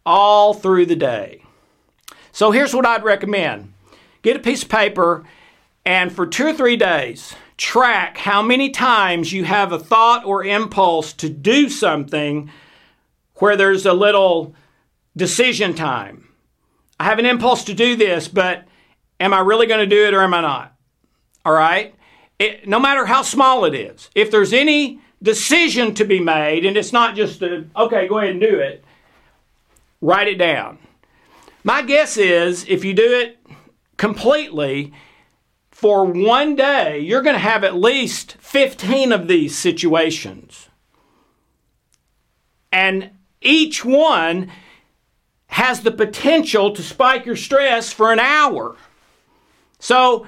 all 0.05 0.53
through 0.53 0.85
the 0.85 0.95
day. 0.95 1.43
So 2.31 2.51
here's 2.51 2.73
what 2.73 2.85
I'd 2.85 3.03
recommend 3.03 3.73
get 4.21 4.35
a 4.35 4.39
piece 4.39 4.63
of 4.63 4.69
paper 4.69 5.25
and 5.87 6.11
for 6.11 6.27
two 6.27 6.45
or 6.45 6.53
three 6.53 6.75
days, 6.75 7.33
track 7.55 8.17
how 8.17 8.41
many 8.41 8.71
times 8.71 9.31
you 9.31 9.45
have 9.45 9.71
a 9.71 9.79
thought 9.79 10.25
or 10.25 10.43
impulse 10.43 11.13
to 11.13 11.29
do 11.29 11.69
something 11.69 12.51
where 13.35 13.55
there's 13.55 13.85
a 13.85 13.93
little 13.93 14.53
decision 15.15 15.73
time. 15.73 16.27
I 16.99 17.05
have 17.05 17.19
an 17.19 17.25
impulse 17.25 17.63
to 17.63 17.73
do 17.73 17.95
this, 17.95 18.27
but 18.27 18.65
am 19.21 19.33
I 19.33 19.39
really 19.39 19.65
going 19.65 19.79
to 19.79 19.95
do 19.95 20.05
it 20.05 20.13
or 20.13 20.21
am 20.23 20.33
I 20.33 20.41
not? 20.41 20.75
All 21.45 21.53
right? 21.53 21.95
It, 22.37 22.67
no 22.67 22.81
matter 22.81 23.05
how 23.05 23.21
small 23.21 23.63
it 23.63 23.73
is, 23.73 24.09
if 24.13 24.29
there's 24.29 24.51
any 24.51 24.99
decision 25.23 25.93
to 25.93 26.03
be 26.03 26.19
made, 26.19 26.65
and 26.65 26.75
it's 26.75 26.91
not 26.91 27.15
just 27.15 27.41
a, 27.41 27.65
okay, 27.77 28.09
go 28.09 28.17
ahead 28.17 28.31
and 28.31 28.41
do 28.41 28.59
it, 28.59 28.83
write 30.01 30.27
it 30.27 30.37
down. 30.37 30.79
My 31.63 31.81
guess 31.81 32.17
is 32.17 32.65
if 32.67 32.83
you 32.83 32.93
do 32.93 33.09
it 33.09 33.39
completely, 33.95 34.91
for 35.77 36.05
one 36.05 36.55
day, 36.55 36.97
you're 36.97 37.21
going 37.21 37.35
to 37.35 37.39
have 37.39 37.63
at 37.63 37.75
least 37.75 38.35
15 38.39 39.11
of 39.11 39.27
these 39.27 39.55
situations. 39.55 40.69
And 42.71 43.11
each 43.41 43.85
one 43.85 44.51
has 45.49 45.81
the 45.81 45.91
potential 45.91 46.71
to 46.71 46.81
spike 46.81 47.27
your 47.27 47.35
stress 47.35 47.93
for 47.93 48.11
an 48.11 48.17
hour. 48.17 48.75
So 49.77 50.25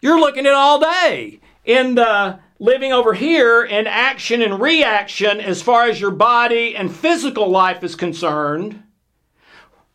you're 0.00 0.18
looking 0.18 0.46
at 0.46 0.52
all 0.52 0.80
day 0.80 1.38
in 1.64 1.94
the 1.94 2.40
living 2.58 2.92
over 2.92 3.14
here 3.14 3.62
in 3.62 3.86
action 3.86 4.42
and 4.42 4.60
reaction 4.60 5.40
as 5.40 5.62
far 5.62 5.84
as 5.84 6.00
your 6.00 6.10
body 6.10 6.74
and 6.74 6.92
physical 6.92 7.48
life 7.48 7.84
is 7.84 7.94
concerned, 7.94 8.82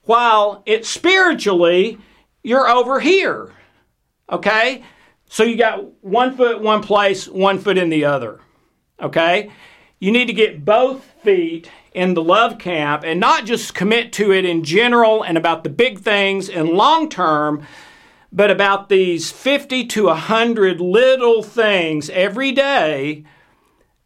while 0.04 0.64
it 0.66 0.86
spiritually, 0.86 1.98
you're 2.42 2.70
over 2.70 3.02
here. 3.02 3.52
Okay? 4.30 4.84
So 5.30 5.44
you 5.44 5.58
got 5.58 6.04
one 6.04 6.36
foot 6.36 6.62
one 6.62 6.82
place, 6.82 7.28
one 7.28 7.60
foot 7.60 7.78
in 7.78 7.90
the 7.90 8.06
other. 8.06 8.40
Okay? 9.02 9.52
You 10.00 10.12
need 10.12 10.28
to 10.28 10.34
get 10.34 10.64
both 10.64 11.04
feet 11.24 11.70
in 11.94 12.14
the 12.14 12.24
love 12.24 12.60
camp 12.60 13.04
and 13.04 13.20
not 13.20 13.46
just 13.46 13.74
commit 13.74 14.14
to 14.14 14.32
it 14.32 14.46
in 14.46 14.64
general 14.64 15.24
and 15.24 15.38
about 15.38 15.64
the 15.64 15.70
big 15.70 16.00
things 16.00 16.50
and 16.50 16.70
long 16.70 17.10
term, 17.10 17.66
but 18.32 18.52
about 18.52 18.90
these 18.90 19.32
50 19.32 19.86
to 19.88 20.06
100 20.06 20.80
little 20.80 21.42
things 21.42 22.10
every 22.12 22.52
day 22.52 23.26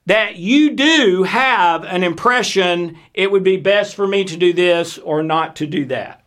that 0.06 0.38
you 0.38 0.72
do 0.72 1.24
have 1.24 1.84
an 1.84 2.04
impression 2.04 2.98
it 3.14 3.32
would 3.32 3.44
be 3.44 3.58
best 3.58 3.96
for 3.96 4.08
me 4.08 4.24
to 4.24 4.38
do 4.38 4.54
this 4.54 4.98
or 4.98 5.22
not 5.22 5.56
to 5.58 5.68
do 5.68 5.86
that. 5.86 6.26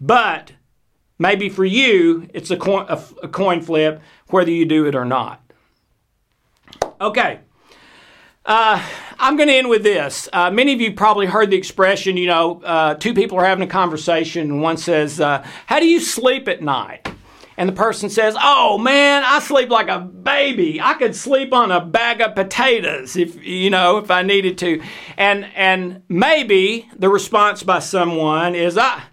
But 0.00 0.52
Maybe 1.22 1.48
for 1.48 1.64
you, 1.64 2.28
it's 2.34 2.50
a 2.50 2.56
coin, 2.56 2.84
a, 2.88 3.00
a 3.22 3.28
coin 3.28 3.62
flip 3.62 4.02
whether 4.26 4.50
you 4.50 4.64
do 4.64 4.86
it 4.86 4.96
or 4.96 5.04
not. 5.04 5.40
Okay. 7.00 7.38
Uh, 8.44 8.84
I'm 9.20 9.36
going 9.36 9.48
to 9.48 9.54
end 9.54 9.68
with 9.68 9.84
this. 9.84 10.28
Uh, 10.32 10.50
many 10.50 10.72
of 10.72 10.80
you 10.80 10.92
probably 10.94 11.26
heard 11.26 11.50
the 11.50 11.56
expression, 11.56 12.16
you 12.16 12.26
know, 12.26 12.60
uh, 12.64 12.94
two 12.96 13.14
people 13.14 13.38
are 13.38 13.44
having 13.44 13.62
a 13.62 13.70
conversation, 13.70 14.50
and 14.50 14.62
one 14.62 14.76
says, 14.76 15.20
uh, 15.20 15.46
How 15.66 15.78
do 15.78 15.86
you 15.86 16.00
sleep 16.00 16.48
at 16.48 16.60
night? 16.60 17.08
And 17.56 17.68
the 17.68 17.72
person 17.72 18.10
says, 18.10 18.34
Oh 18.40 18.76
man, 18.78 19.22
I 19.24 19.38
sleep 19.38 19.70
like 19.70 19.86
a 19.86 20.00
baby. 20.00 20.80
I 20.80 20.94
could 20.94 21.14
sleep 21.14 21.52
on 21.52 21.70
a 21.70 21.80
bag 21.80 22.20
of 22.20 22.34
potatoes 22.34 23.14
if, 23.14 23.40
you 23.44 23.70
know, 23.70 23.98
if 23.98 24.10
I 24.10 24.22
needed 24.22 24.58
to. 24.58 24.82
And, 25.16 25.44
and 25.54 26.02
maybe 26.08 26.88
the 26.96 27.08
response 27.08 27.62
by 27.62 27.78
someone 27.78 28.56
is, 28.56 28.76
I, 28.76 29.04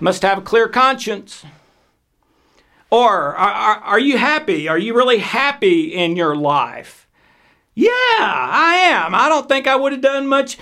must 0.00 0.22
have 0.22 0.38
a 0.38 0.42
clear 0.42 0.68
conscience. 0.68 1.44
Or 2.90 3.34
are, 3.36 3.76
are, 3.76 3.98
you 3.98 4.16
happy? 4.16 4.68
Are 4.68 4.78
you 4.78 4.94
really 4.94 5.18
happy 5.18 5.92
in 5.92 6.16
your 6.16 6.36
life? 6.36 7.08
Yeah, 7.74 7.90
I 7.90 8.86
am. 8.88 9.14
I 9.14 9.28
don't 9.28 9.48
think 9.48 9.66
I 9.66 9.76
would 9.76 9.92
have 9.92 10.00
done 10.00 10.26
much. 10.26 10.58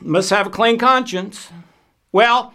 Must 0.00 0.30
have 0.30 0.46
a 0.46 0.50
clean 0.50 0.78
conscience. 0.78 1.50
Well, 2.10 2.54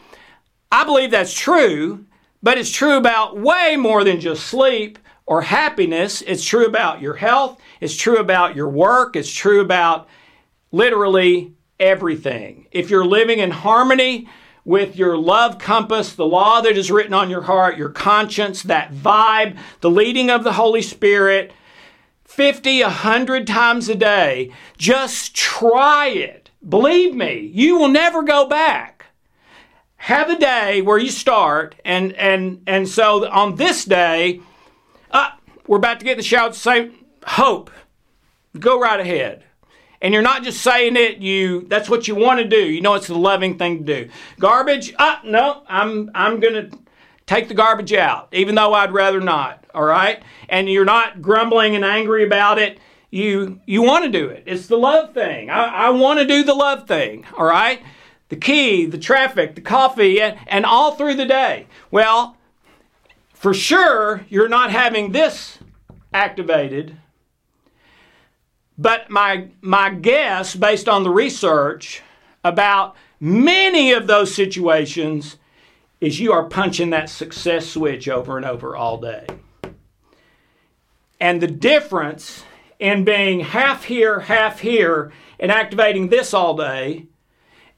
I 0.72 0.84
believe 0.84 1.12
that's 1.12 1.34
true, 1.34 2.06
but 2.43 2.58
it's 2.58 2.72
true 2.72 2.98
about 2.98 3.38
way 3.38 3.78
more 3.78 4.04
than 4.04 4.20
just 4.20 4.48
sleep 4.48 5.00
or 5.26 5.41
happiness. 5.43 6.22
It's 6.22 6.43
true 6.43 6.65
about 6.65 7.02
your 7.02 7.15
health, 7.15 7.60
it's 7.80 7.96
true 7.96 8.17
about 8.17 8.56
your 8.56 8.70
work, 8.70 9.15
it's 9.15 9.32
true 9.32 9.62
about 9.62 10.08
literally 10.72 11.54
everything. 11.80 12.67
If 12.72 12.89
you're 12.89 13.06
living 13.06 13.39
in 13.39 13.52
harmony 13.52 14.28
with 14.67 14.97
your 14.97 15.17
love 15.17 15.58
compass, 15.58 16.13
the 16.13 16.25
law 16.25 16.60
that 16.60 16.75
is 16.75 16.91
written 16.91 17.13
on 17.13 17.30
your 17.30 17.43
heart, 17.43 17.77
your 17.77 17.88
conscience, 17.88 18.63
that 18.63 18.91
vibe, 18.93 19.58
the 19.80 19.89
leading 19.89 20.30
of 20.30 20.43
the 20.43 20.51
Holy 20.51 20.82
Spirit, 20.82 21.53
50, 22.25 22.82
100 22.82 23.47
times 23.47 23.88
a 23.88 23.95
day. 23.95 24.51
Just 24.77 25.34
try 25.34 26.10
it. 26.10 26.51
Believe 26.67 27.15
me, 27.15 27.49
you 27.53 27.77
will 27.77 27.88
never 27.88 28.23
go 28.23 28.45
back. 28.45 29.06
Have 29.95 30.30
a 30.30 30.38
day 30.38 30.82
where 30.82 30.97
you 30.97 31.10
start, 31.10 31.75
and 31.86 32.12
and 32.13 32.62
and 32.67 32.88
so 32.88 33.27
on 33.30 33.56
this 33.56 33.86
day, 33.86 34.41
uh, 35.12 35.32
we're 35.65 35.77
about 35.77 35.99
to 35.99 36.06
get 36.06 36.12
in 36.12 36.17
the 36.17 36.23
shower. 36.23 36.51
Say 36.53 36.91
hope. 37.25 37.71
Go 38.60 38.80
right 38.80 38.99
ahead 38.99 39.46
and 40.01 40.13
you're 40.13 40.23
not 40.23 40.43
just 40.43 40.62
saying 40.62 40.95
it 40.95 41.17
you 41.17 41.62
that's 41.67 41.89
what 41.89 42.07
you 42.07 42.15
want 42.15 42.39
to 42.39 42.47
do. 42.47 42.57
You 42.57 42.81
know 42.81 42.93
it's 42.95 43.07
the 43.07 43.15
loving 43.15 43.57
thing 43.57 43.86
to 43.86 44.03
do. 44.03 44.10
Garbage 44.39 44.93
uh 44.97 45.17
no 45.23 45.63
i'm 45.67 46.12
i'm 46.13 46.39
gonna 46.39 46.69
take 47.25 47.47
the 47.47 47.53
garbage 47.53 47.93
out 47.93 48.29
even 48.31 48.55
though 48.55 48.73
i'd 48.73 48.93
rather 48.93 49.19
not 49.19 49.63
all 49.73 49.83
right? 49.83 50.21
And 50.49 50.69
you're 50.69 50.86
not 50.86 51.21
grumbling 51.21 51.75
and 51.75 51.86
angry 51.86 52.23
about 52.23 52.57
it. 52.57 52.79
You 53.12 53.60
you 53.65 53.81
want 53.81 54.05
to 54.05 54.12
do 54.12 54.27
it. 54.27 54.43
It's 54.45 54.67
the 54.67 54.77
love 54.77 55.13
thing. 55.13 55.49
I, 55.49 55.88
I 55.88 55.89
want 55.91 56.19
to 56.19 56.25
do 56.25 56.43
the 56.43 56.53
love 56.53 56.88
thing 56.88 57.25
all 57.38 57.45
right? 57.45 57.81
The 58.29 58.36
key 58.36 58.86
the 58.86 58.97
traffic 58.97 59.55
the 59.55 59.62
coffee 59.62 60.21
and, 60.21 60.38
and 60.47 60.65
all 60.65 60.93
through 60.95 61.15
the 61.15 61.25
day. 61.25 61.67
Well 61.91 62.36
for 63.33 63.53
sure 63.53 64.25
you're 64.29 64.49
not 64.49 64.71
having 64.71 65.12
this 65.12 65.60
activated 66.13 66.97
but 68.78 69.10
my, 69.10 69.48
my 69.62 69.90
guess, 69.90 70.56
based 70.56 70.88
on 70.88 71.04
the 71.04 71.10
research 71.10 72.02
about 72.44 72.96
many 73.20 73.92
of 73.92 74.08
those 74.08 74.34
situations, 74.34 75.38
is 76.00 76.20
you 76.20 76.32
are 76.32 76.46
punching 76.46 76.92
that 76.92 77.10
success 77.10 77.68
switch 77.68 78.08
over 78.08 78.38
and 78.38 78.46
over 78.46 78.76
all 78.76 78.98
day. 79.00 79.26
And 81.20 81.42
the 81.42 81.48
difference 81.48 82.44
in 82.80 83.04
being 83.04 83.40
half 83.40 83.86
here, 83.86 84.20
half 84.20 84.60
here, 84.60 85.12
and 85.40 85.52
activating 85.52 86.10
this 86.10 86.34
all 86.34 86.56
day, 86.56 87.08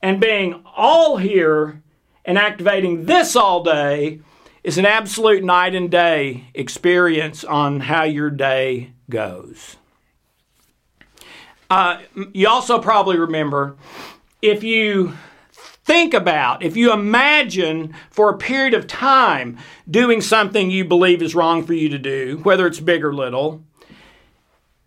and 0.01 0.19
being 0.19 0.61
all 0.75 1.17
here 1.17 1.81
and 2.25 2.37
activating 2.37 3.05
this 3.05 3.35
all 3.35 3.63
day 3.63 4.19
is 4.63 4.77
an 4.77 4.85
absolute 4.85 5.43
night 5.43 5.73
and 5.73 5.89
day 5.89 6.45
experience 6.53 7.45
on 7.45 7.79
how 7.79 8.03
your 8.03 8.29
day 8.29 8.91
goes. 9.09 9.77
Uh, 11.69 11.99
you 12.33 12.47
also 12.47 12.79
probably 12.79 13.17
remember 13.17 13.77
if 14.41 14.63
you 14.63 15.13
think 15.53 16.13
about, 16.13 16.63
if 16.63 16.75
you 16.77 16.91
imagine 16.93 17.93
for 18.09 18.29
a 18.29 18.37
period 18.37 18.73
of 18.73 18.87
time 18.87 19.57
doing 19.89 20.21
something 20.21 20.71
you 20.71 20.85
believe 20.85 21.21
is 21.21 21.35
wrong 21.35 21.63
for 21.63 21.73
you 21.73 21.89
to 21.89 21.97
do, 21.97 22.39
whether 22.43 22.65
it's 22.65 22.79
big 22.79 23.03
or 23.03 23.13
little, 23.13 23.63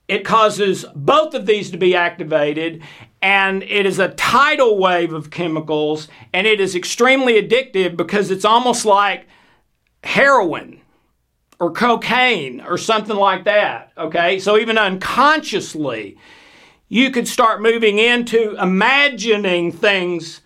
it 0.08 0.24
causes 0.24 0.84
both 0.94 1.34
of 1.34 1.46
these 1.46 1.70
to 1.70 1.76
be 1.76 1.94
activated, 1.94 2.82
and 3.20 3.62
it 3.62 3.86
is 3.86 3.98
a 3.98 4.08
tidal 4.10 4.78
wave 4.78 5.12
of 5.12 5.30
chemicals, 5.30 6.08
and 6.32 6.46
it 6.46 6.60
is 6.60 6.74
extremely 6.74 7.40
addictive 7.40 7.96
because 7.96 8.30
it's 8.30 8.44
almost 8.44 8.84
like 8.84 9.26
heroin 10.04 10.80
or 11.60 11.70
cocaine 11.70 12.60
or 12.60 12.76
something 12.76 13.16
like 13.16 13.44
that. 13.44 13.92
Okay, 13.96 14.38
so 14.38 14.58
even 14.58 14.76
unconsciously, 14.76 16.18
you 16.92 17.10
could 17.10 17.26
start 17.26 17.62
moving 17.62 17.98
into 17.98 18.54
imagining 18.60 19.72
things 19.72 20.42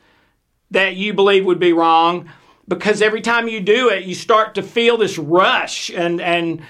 that 0.71 0.95
you 0.95 1.13
believe 1.13 1.45
would 1.45 1.59
be 1.59 1.73
wrong 1.73 2.31
because 2.69 3.03
every 3.03 3.21
time 3.21 3.49
you 3.49 3.61
do 3.61 3.89
it 3.89 4.05
you 4.05 4.15
start 4.15 4.55
to 4.55 4.63
feel 4.63 4.97
this 4.97 5.19
rush 5.19 5.91
and 5.91 6.21
and 6.21 6.63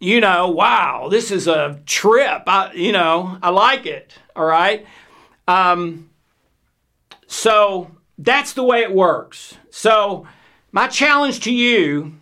you 0.00 0.20
know 0.20 0.48
wow 0.48 1.08
this 1.10 1.30
is 1.30 1.46
a 1.46 1.80
trip 1.84 2.42
I, 2.46 2.72
you 2.72 2.92
know 2.92 3.38
i 3.42 3.50
like 3.50 3.84
it 3.86 4.14
all 4.34 4.44
right 4.44 4.86
um, 5.48 6.10
so 7.26 7.90
that's 8.18 8.52
the 8.52 8.62
way 8.62 8.80
it 8.80 8.92
works. 8.92 9.56
So, 9.70 10.26
my 10.70 10.86
challenge 10.86 11.40
to 11.40 11.52
you 11.52 12.14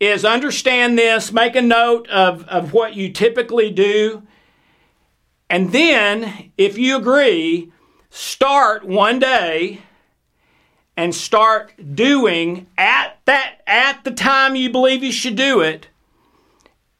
is 0.00 0.24
understand 0.24 0.98
this, 0.98 1.32
make 1.32 1.54
a 1.54 1.62
note 1.62 2.08
of, 2.08 2.44
of 2.48 2.72
what 2.72 2.94
you 2.94 3.12
typically 3.12 3.70
do, 3.70 4.22
and 5.54 5.70
then, 5.70 6.50
if 6.58 6.76
you 6.78 6.96
agree, 6.96 7.70
start 8.10 8.84
one 8.84 9.20
day 9.20 9.82
and 10.96 11.14
start 11.14 11.72
doing 11.94 12.66
at 12.76 13.20
that 13.26 13.60
at 13.64 14.02
the 14.02 14.10
time 14.10 14.56
you 14.56 14.68
believe 14.68 15.04
you 15.04 15.12
should 15.12 15.36
do 15.36 15.60
it 15.60 15.86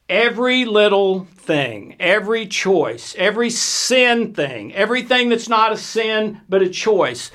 every 0.07 0.63
little 0.63 1.25
thing, 1.25 1.97
every 1.99 2.47
choice, 2.47 3.13
every 3.17 3.49
sin 3.49 4.33
thing, 4.33 4.73
everything 4.73 5.27
that's 5.27 5.49
not 5.49 5.73
a 5.73 5.77
sin 5.77 6.39
but 6.47 6.61
a 6.61 6.69
choice. 6.69 7.31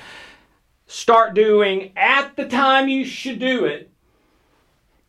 Start 0.87 1.35
doing 1.35 1.91
at 1.95 2.35
the 2.35 2.47
time 2.47 2.89
you 2.89 3.05
should 3.05 3.37
do 3.37 3.65
it 3.65 3.91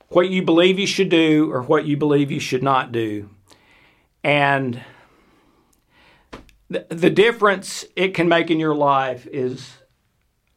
what 0.08 0.28
you 0.28 0.42
believe 0.42 0.78
you 0.78 0.86
should 0.86 1.08
do 1.08 1.50
or 1.50 1.62
what 1.62 1.86
you 1.86 1.96
believe 1.96 2.30
you 2.30 2.38
should 2.38 2.62
not 2.62 2.92
do. 2.92 3.30
And 4.22 4.78
the, 6.90 7.10
difference 7.10 7.84
it 7.96 8.14
can 8.14 8.28
make 8.28 8.50
in 8.50 8.60
your 8.60 8.74
life 8.74 9.26
is 9.32 9.78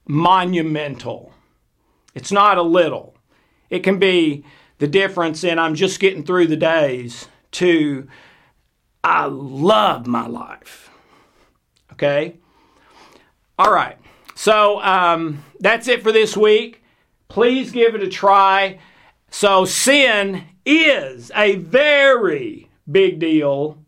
monumental. 0.08 1.34
It's 2.14 2.32
not 2.32 2.58
a 2.58 2.64
little. 2.64 3.16
It 3.70 3.80
can 3.80 4.00
be 4.00 4.46
the 4.78 4.88
difference 4.88 5.44
in 5.44 5.60
I'm 5.60 5.76
just 5.76 6.00
getting 6.00 6.24
through 6.24 6.48
the 6.48 6.58
days 6.58 7.28
to 7.52 8.08
I 9.04 9.26
love 9.26 10.08
my 10.08 10.28
life. 10.28 10.90
Okay? 11.94 12.38
All 13.58 13.72
right. 13.72 13.98
So 14.36 14.82
um, 14.82 15.44
that's 15.60 15.88
it 15.88 16.04
for 16.04 16.12
this 16.12 16.36
week. 16.36 16.84
Please 17.28 17.72
give 17.72 17.96
it 17.96 18.04
a 18.04 18.10
try. 18.10 18.80
So, 19.30 19.66
sin 19.66 20.46
is 20.66 21.32
a 21.36 21.56
very 21.58 22.70
big 22.90 23.20
deal, 23.20 23.85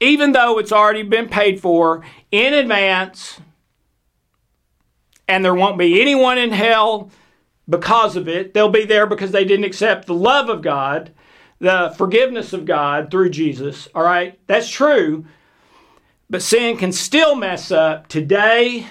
even 0.00 0.32
though 0.32 0.58
it's 0.58 0.72
already 0.72 1.02
been 1.02 1.28
paid 1.28 1.60
for 1.60 2.04
in 2.30 2.54
advance, 2.54 3.40
and 5.26 5.44
there 5.44 5.54
won't 5.54 5.78
be 5.78 6.00
anyone 6.00 6.38
in 6.38 6.50
hell 6.50 7.10
because 7.68 8.16
of 8.16 8.28
it. 8.28 8.54
They'll 8.54 8.70
be 8.70 8.84
there 8.84 9.06
because 9.06 9.30
they 9.30 9.44
didn't 9.44 9.66
accept 9.66 10.06
the 10.06 10.14
love 10.14 10.48
of 10.48 10.62
God, 10.62 11.12
the 11.58 11.94
forgiveness 11.96 12.52
of 12.52 12.64
God 12.64 13.10
through 13.10 13.30
Jesus. 13.30 13.88
All 13.94 14.02
right? 14.02 14.38
That's 14.46 14.68
true. 14.68 15.26
But 16.30 16.42
sin 16.42 16.76
can 16.76 16.92
still 16.92 17.34
mess 17.34 17.70
up 17.70 18.08
today 18.08 18.86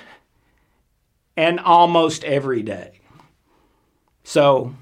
and 1.36 1.60
almost 1.60 2.24
every 2.24 2.62
day. 2.64 3.00
So 4.24 4.74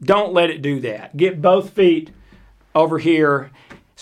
don't 0.00 0.32
let 0.32 0.50
it 0.50 0.62
do 0.62 0.80
that. 0.80 1.16
Get 1.16 1.42
both 1.42 1.70
feet 1.70 2.10
over 2.74 2.98
here. 2.98 3.50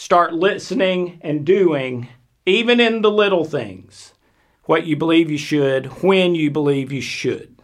Start 0.01 0.33
listening 0.33 1.19
and 1.21 1.45
doing, 1.45 2.09
even 2.47 2.81
in 2.81 3.03
the 3.03 3.11
little 3.11 3.45
things, 3.45 4.15
what 4.65 4.87
you 4.87 4.97
believe 4.97 5.31
you 5.31 5.37
should, 5.37 6.03
when 6.03 6.35
you 6.35 6.51
believe 6.51 6.91
you 6.91 7.03
should. 7.03 7.55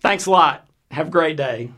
Thanks 0.00 0.26
a 0.26 0.32
lot. 0.32 0.66
Have 0.90 1.06
a 1.06 1.10
great 1.12 1.36
day. 1.36 1.70